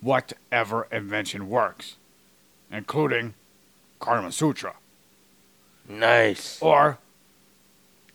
[0.02, 1.96] whatever invention works,
[2.70, 3.32] including
[4.00, 4.74] Karma Sutra,
[5.88, 6.60] Nice.
[6.60, 6.98] or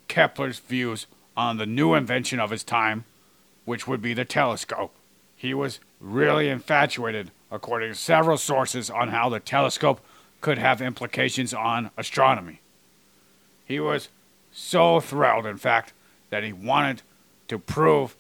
[0.08, 3.06] Kepler's views on the new invention of his time,
[3.66, 4.94] which would be the telescope.
[5.36, 10.00] He was really infatuated, according to several sources, on how the telescope
[10.42, 12.60] could have implications on astronomy.
[13.66, 14.10] He was
[14.52, 15.92] so thrilled, in fact,
[16.30, 17.02] that he wanted
[17.48, 18.16] to prove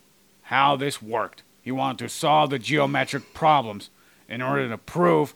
[0.49, 1.43] how this worked.
[1.61, 3.91] He wanted to solve the geometric problems
[4.27, 5.35] in order to prove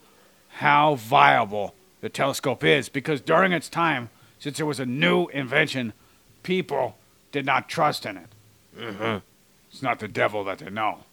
[0.56, 2.90] how viable the telescope is.
[2.90, 4.10] Because during its time,
[4.40, 5.94] since it was a new invention,
[6.42, 6.98] people
[7.32, 8.30] did not trust in it.
[8.76, 9.18] Mm-hmm.
[9.72, 11.04] It's not the devil that they know.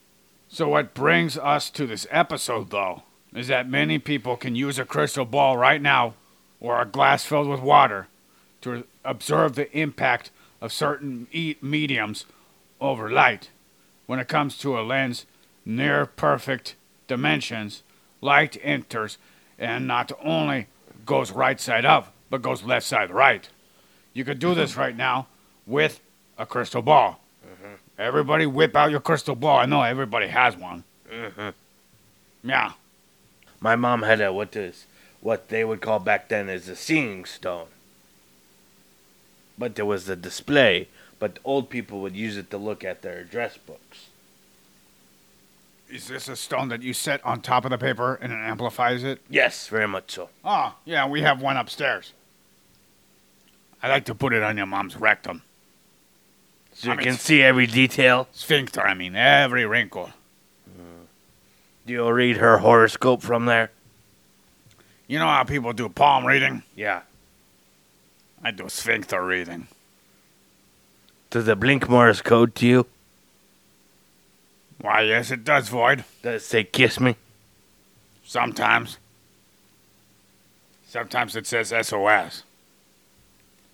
[0.48, 3.02] So, what brings us to this episode, though,
[3.34, 6.14] is that many people can use a crystal ball right now
[6.58, 8.08] or a glass filled with water
[8.62, 10.30] to observe the impact
[10.62, 12.24] of certain e- mediums
[12.80, 13.50] over light.
[14.10, 15.24] When it comes to a lens
[15.64, 16.74] near perfect
[17.06, 17.84] dimensions,
[18.20, 19.18] light enters
[19.56, 20.66] and not only
[21.06, 23.48] goes right side up, but goes left side right.
[24.12, 25.28] You could do this right now
[25.64, 26.00] with
[26.36, 27.20] a crystal ball.
[27.96, 29.58] Everybody whip out your crystal ball.
[29.58, 30.82] I know everybody has one.
[31.08, 31.50] Mm-hmm.
[32.42, 32.72] Yeah.
[33.60, 34.86] My mom had a what is
[35.20, 37.68] what they would call back then as a seeing stone.
[39.56, 40.88] But there was a display,
[41.20, 44.08] but old people would use it to look at their address books.
[45.88, 49.04] Is this a stone that you set on top of the paper and it amplifies
[49.04, 49.20] it?
[49.28, 50.30] Yes, very much so.
[50.44, 52.12] Oh, yeah, we have one upstairs.
[53.82, 55.42] I like to put it on your mom's rectum.
[56.72, 58.28] So you I mean, can see every detail.
[58.32, 60.10] Sphincter, I mean, every wrinkle.
[60.64, 61.04] Hmm.
[61.86, 63.70] Do you read her horoscope from there?
[65.08, 66.62] You know how people do palm reading?
[66.76, 67.02] Yeah.
[68.44, 69.66] I do sphincter reading.
[71.30, 72.86] Does it blink Morse code to you?
[74.80, 76.04] Why, yes, it does, Void.
[76.22, 77.14] Does it say kiss me?
[78.24, 78.98] Sometimes.
[80.88, 82.42] Sometimes it says SOS.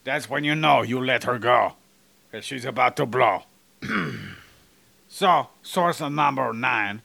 [0.04, 1.74] That's when you know you let her go.
[2.30, 3.44] Because she's about to blow.
[5.09, 7.00] so, source number nine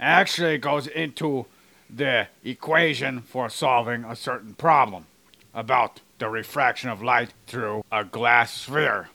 [0.00, 1.46] actually goes into
[1.88, 5.06] the equation for solving a certain problem
[5.54, 9.10] about the refraction of light through a glass sphere.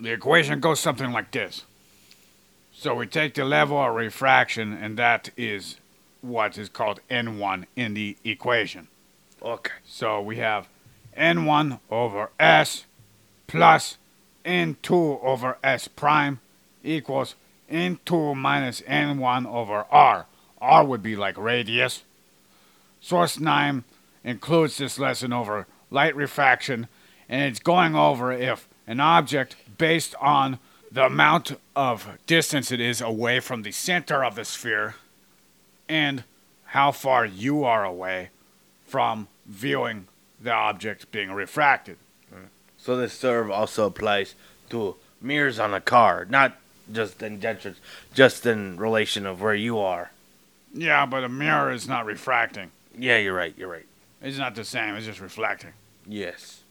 [0.00, 1.64] The equation goes something like this.
[2.72, 5.76] So we take the level of refraction, and that is
[6.22, 8.88] what is called N1 in the equation.
[9.42, 9.72] Okay.
[9.84, 10.68] So we have
[11.16, 12.86] N1 over S
[13.46, 13.98] plus
[14.44, 16.40] N2 over S prime
[16.82, 17.34] equals
[17.70, 20.26] N2 minus N1 over R.
[20.60, 22.04] R would be like radius.
[23.00, 23.84] Source 9
[24.24, 26.88] includes this lesson over light refraction,
[27.28, 30.58] and it's going over if an object based on
[30.92, 34.94] the amount of distance it is away from the center of the sphere
[35.88, 36.22] and
[36.66, 38.28] how far you are away
[38.86, 40.06] from viewing
[40.38, 41.96] the object being refracted.
[42.76, 44.34] So this of also applies
[44.68, 46.58] to mirrors on a car, not
[46.92, 47.40] just in
[48.12, 50.10] just in relation of where you are.
[50.74, 52.70] Yeah, but a mirror is not refracting.
[52.96, 53.54] Yeah, you're right.
[53.56, 53.86] You're right.
[54.20, 54.94] It's not the same.
[54.94, 55.72] It's just reflecting.
[56.06, 56.62] Yes.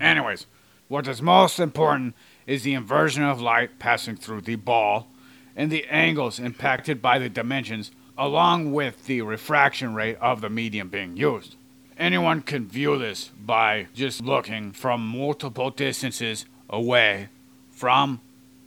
[0.00, 0.46] Anyways,
[0.88, 2.14] what is most important
[2.50, 5.06] is the inversion of light passing through the ball
[5.54, 10.88] and the angles impacted by the dimensions, along with the refraction rate of the medium
[10.88, 11.54] being used.
[11.96, 17.28] Anyone can view this by just looking from multiple distances away
[17.70, 18.20] from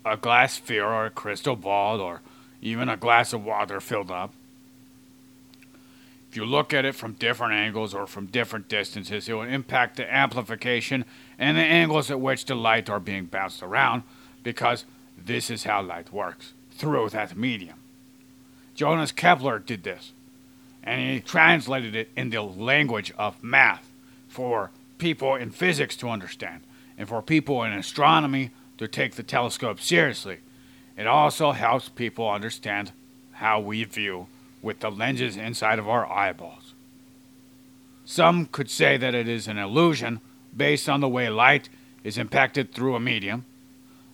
[0.05, 2.21] a glass sphere or a crystal ball or
[2.61, 4.31] even a glass of water filled up.
[6.31, 9.97] If you look at it from different angles or from different distances, it will impact
[9.97, 11.03] the amplification
[11.37, 14.03] and the angles at which the light are being bounced around
[14.43, 14.85] because
[15.17, 17.77] this is how light works through that medium.
[18.75, 20.11] Johannes Kepler did this
[20.83, 23.89] and he translated it in the language of math
[24.27, 26.61] for people in physics to understand
[26.97, 30.39] and for people in astronomy to take the telescope seriously.
[30.97, 32.91] It also helps people understand
[33.33, 34.27] how we view
[34.61, 36.73] with the lenses inside of our eyeballs.
[38.05, 40.19] Some could say that it is an illusion
[40.55, 41.69] based on the way light
[42.03, 43.45] is impacted through a medium.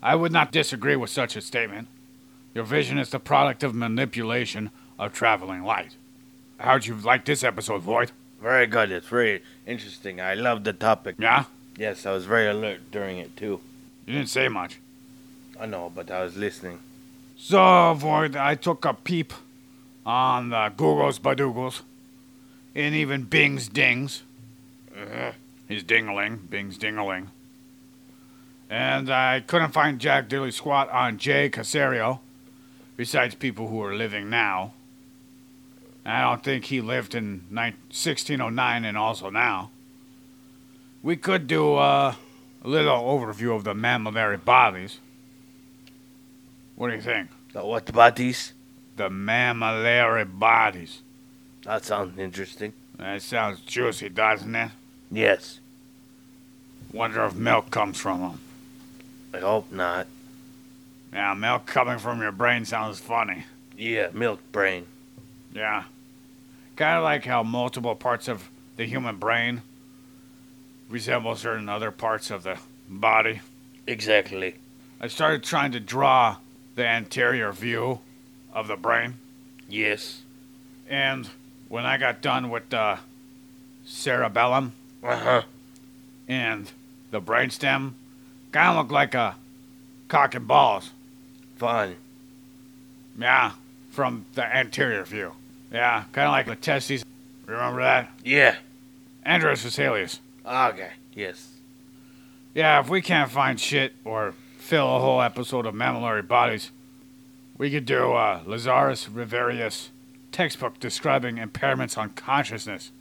[0.01, 1.87] I would not disagree with such a statement.
[2.53, 5.95] Your vision is the product of manipulation of traveling light.
[6.59, 8.11] How'd you like this episode, Void?
[8.41, 8.91] Very good.
[8.91, 10.21] It's very interesting.
[10.21, 11.15] I love the topic.
[11.19, 11.45] Yeah?
[11.77, 13.59] Yes, I was very alert during it too.
[14.05, 14.79] You didn't say much.
[15.59, 16.79] I know, but I was listening.
[17.37, 19.33] So, Void, I took a peep
[20.05, 21.81] on the Googles Badoogles
[22.75, 24.23] and even Bing's Dings.
[24.97, 25.33] Mhm.
[25.69, 27.27] His dingling, Bing's Dingaling.
[28.71, 32.19] And I couldn't find Jack Dilly Squat on Jay Casario,
[32.97, 34.73] besides people who are living now.
[36.05, 39.69] I don't think he lived in 1609 and also now.
[41.03, 42.15] We could do uh,
[42.63, 44.99] a little overview of the mammillary bodies.
[46.75, 47.29] What do you think?
[47.53, 48.53] The what bodies?
[48.95, 51.03] The mammillary bodies.
[51.63, 52.73] That sounds interesting.
[52.97, 54.71] That sounds juicy, doesn't it?
[55.11, 55.58] Yes.
[56.91, 58.39] Wonder if milk comes from them.
[59.33, 60.07] I hope not.
[61.13, 63.45] Yeah, milk coming from your brain sounds funny.
[63.77, 64.85] Yeah, milk brain.
[65.53, 65.83] Yeah.
[66.75, 69.61] Kind of like how multiple parts of the human brain
[70.89, 73.41] resemble certain other parts of the body.
[73.87, 74.55] Exactly.
[75.01, 76.37] I started trying to draw
[76.75, 77.99] the anterior view
[78.53, 79.15] of the brain,
[79.67, 80.21] Yes.
[80.89, 81.29] and
[81.67, 82.99] when I got done with the
[83.85, 84.73] cerebellum
[85.03, 85.41] Uh huh.
[86.27, 86.71] and
[87.11, 87.93] the brainstem,
[88.51, 89.35] kind of look like a
[90.07, 90.91] cock and balls.
[91.55, 91.95] Fun.
[93.17, 93.51] Yeah,
[93.89, 95.33] from the anterior view.
[95.71, 97.03] Yeah, kind of like the testes.
[97.45, 98.09] Remember that?
[98.23, 98.55] Yeah.
[99.25, 100.19] Andreas Vesalius.
[100.45, 100.91] Okay.
[101.13, 101.49] Yes.
[102.53, 106.71] Yeah, if we can't find shit or fill a whole episode of mammillary bodies,
[107.57, 109.89] we could do uh, Lazarus Riverius
[110.31, 112.91] textbook describing impairments on consciousness.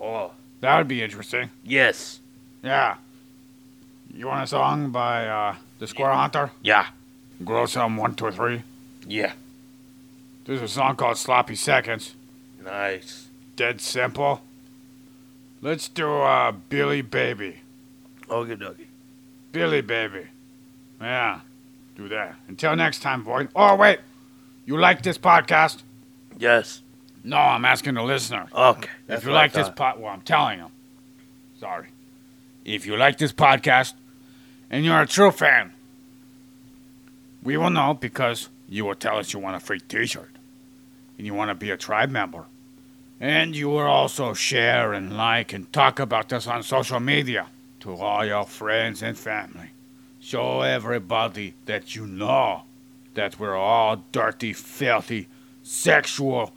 [0.00, 0.32] Oh.
[0.60, 1.50] That would be interesting.
[1.64, 2.20] Yes.
[2.62, 2.96] Yeah.
[4.12, 6.50] You want a song by uh, the Square Hunter?
[6.62, 6.86] Yeah.
[7.44, 8.62] Grow some one, two, three.
[9.06, 9.32] Yeah.
[10.44, 12.14] There's a song called Sloppy Seconds.
[12.64, 13.28] Nice.
[13.54, 14.42] Dead simple.
[15.60, 17.60] Let's do uh, Billy Baby.
[18.28, 18.86] Okie dokie.
[19.52, 20.28] Billy Baby.
[21.00, 21.40] Yeah,
[21.96, 22.36] do that.
[22.48, 23.48] Until next time, boy.
[23.54, 24.00] Oh, wait.
[24.66, 25.82] You like this podcast?
[26.38, 26.82] Yes.
[27.24, 28.46] No, I'm asking the listener.
[28.54, 28.88] Okay.
[29.08, 29.76] If you like this thought.
[29.76, 30.70] pod, well, I'm telling you.
[31.58, 31.88] Sorry.
[32.64, 33.94] If you like this podcast
[34.70, 35.72] and you're a true fan,
[37.42, 40.30] we will know because you will tell us you want a free T-shirt
[41.16, 42.44] and you want to be a tribe member,
[43.20, 47.46] and you will also share and like and talk about us on social media
[47.80, 49.70] to all your friends and family.
[50.20, 52.62] Show everybody that you know
[53.14, 55.26] that we're all dirty, filthy,
[55.62, 56.52] sexual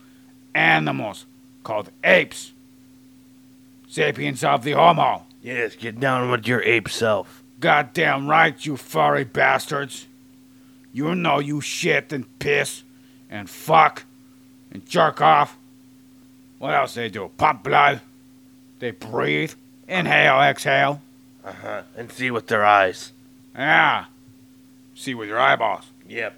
[0.54, 1.26] animals
[1.64, 2.52] called apes.
[3.88, 5.26] Sapiens of the Homo.
[5.42, 7.42] Yes, get down with your ape self.
[7.60, 10.08] Goddamn right, you furry bastards.
[10.94, 12.84] You know you shit and piss
[13.30, 14.04] and fuck
[14.72, 15.58] and jerk off.
[16.60, 17.32] What else they do?
[17.38, 18.02] Pump blood.
[18.80, 19.54] They breathe.
[19.88, 21.02] Inhale, exhale.
[21.44, 21.82] Uh huh.
[21.98, 23.12] And see with their eyes.
[23.56, 24.06] Yeah.
[24.96, 25.86] See with your eyeballs.
[26.08, 26.36] Yep.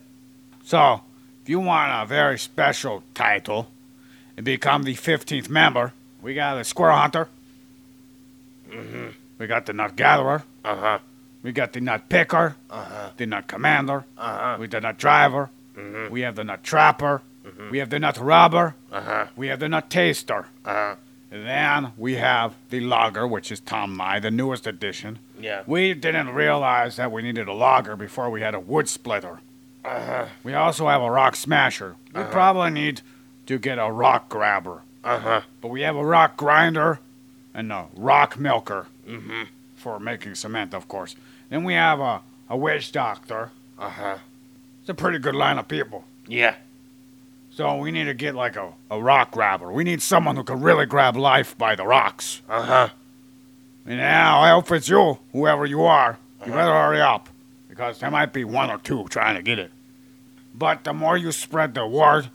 [0.64, 1.02] So,
[1.42, 3.68] if you want a very special title
[4.38, 7.28] and become the 15th member, we got a Squirrel Hunter.
[8.74, 9.08] Mm-hmm.
[9.38, 10.44] We got the Nut Gatherer.
[10.64, 11.00] Uh huh.
[11.42, 12.56] We got the Nut Picker.
[12.70, 13.10] Uh huh.
[13.18, 14.06] The Nut Commander.
[14.18, 14.58] Uh huh.
[14.60, 15.50] We the Nut Driver.
[15.76, 16.10] Mhm.
[16.10, 17.22] We have the Nut Trapper.
[17.46, 17.72] Mhm.
[17.72, 18.76] We have the Nut Rubber.
[18.92, 19.26] Uh huh.
[19.36, 20.48] We have the Nut Taster.
[20.66, 20.96] Uh huh.
[21.30, 25.18] Then we have the Logger, which is Tom Nye, the newest addition.
[25.40, 25.64] Yeah.
[25.66, 29.40] We didn't realize that we needed a logger before we had a wood splitter.
[29.84, 30.26] Uh huh.
[30.44, 31.96] We also have a rock smasher.
[32.14, 32.32] We Uh-huh.
[32.32, 33.02] probably need
[33.48, 35.42] to get a rock grabber Uh huh.
[35.60, 37.00] But we have a rock grinder
[37.54, 39.44] and the rock milker Mm-hmm.
[39.76, 41.16] for making cement, of course.
[41.50, 43.52] Then we have a, a witch doctor.
[43.78, 44.18] Uh huh.
[44.80, 46.06] It's a pretty good line of people.
[46.28, 46.56] Yeah.
[47.52, 49.72] So we need to get like a, a rock grabber.
[49.72, 52.42] We need someone who can really grab life by the rocks.
[52.50, 52.90] Uh huh.
[53.86, 56.18] And now, I hope it's you, whoever you are.
[56.46, 57.28] You better hurry up,
[57.70, 59.72] because there might be one or two trying to get it.
[60.56, 62.30] But the more you spread the word,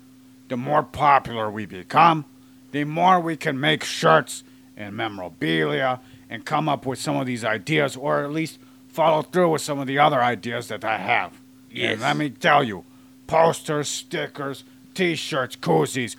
[0.49, 2.27] the more popular we become,
[2.73, 4.45] the more we can make shirts
[4.79, 6.01] and memorabilia
[6.31, 8.59] and come up with some of these ideas, or at least
[8.89, 11.33] follow through with some of the other ideas that I have.
[11.71, 11.95] Yes.
[11.95, 12.85] And let me tell you,
[13.27, 14.65] posters, stickers,
[14.95, 16.17] t-shirts, koozies,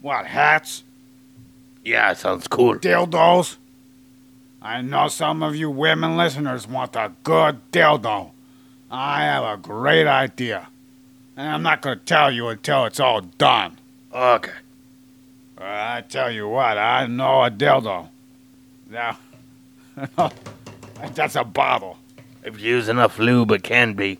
[0.00, 0.84] what, hats?
[1.84, 2.76] Yeah, sounds cool.
[2.76, 3.56] dildos.
[4.60, 8.32] I know some of you women listeners want a good dildo.
[8.90, 10.68] I have a great idea.
[11.36, 13.78] And I'm not going to tell you until it's all done.
[14.12, 14.52] Okay.
[15.60, 18.08] Uh, I tell you what, I know a dildo.
[18.90, 19.18] Now,
[21.14, 21.98] that's a bottle.
[22.44, 24.18] If you use enough lube, it can be.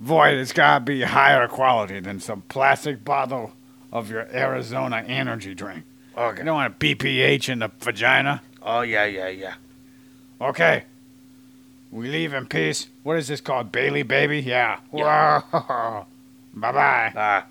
[0.00, 3.52] Void, it's got to be higher quality than some plastic bottle
[3.90, 5.84] of your Arizona energy drink.
[6.16, 6.44] You Okay.
[6.44, 8.42] don't want a BPH in the vagina?
[8.62, 9.54] Oh yeah, yeah, yeah.
[10.40, 10.84] Okay.
[11.90, 12.88] We leave in peace.
[13.02, 13.72] What is this called?
[13.72, 14.40] Bailey Baby?
[14.40, 14.80] Yeah.
[14.92, 15.40] Yeah.
[15.40, 16.06] Whoa.
[16.54, 17.42] bye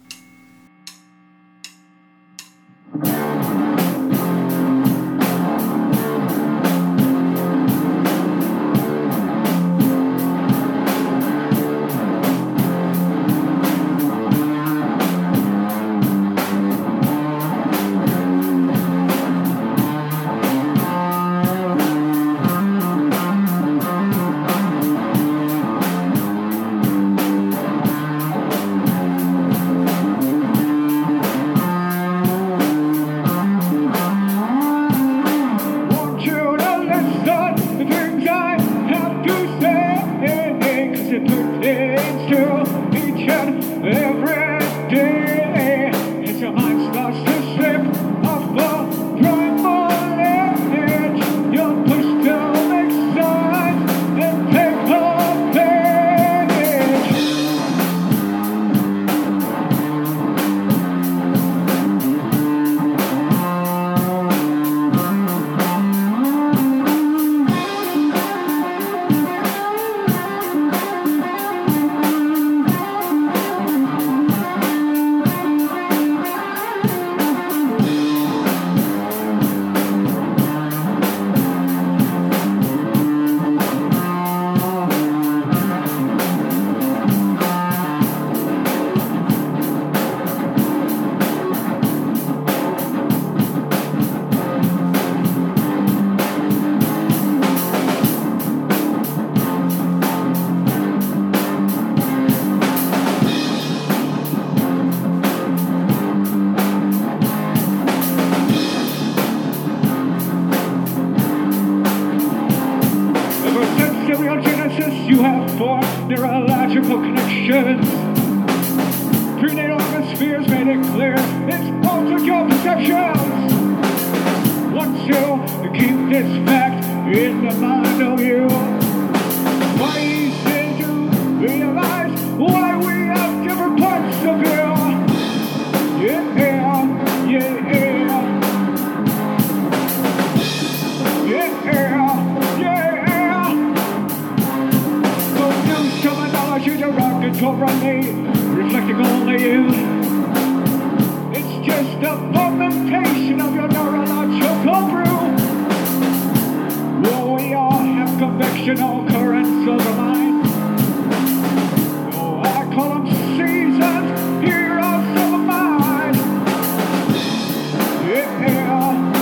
[168.79, 169.16] Yeah,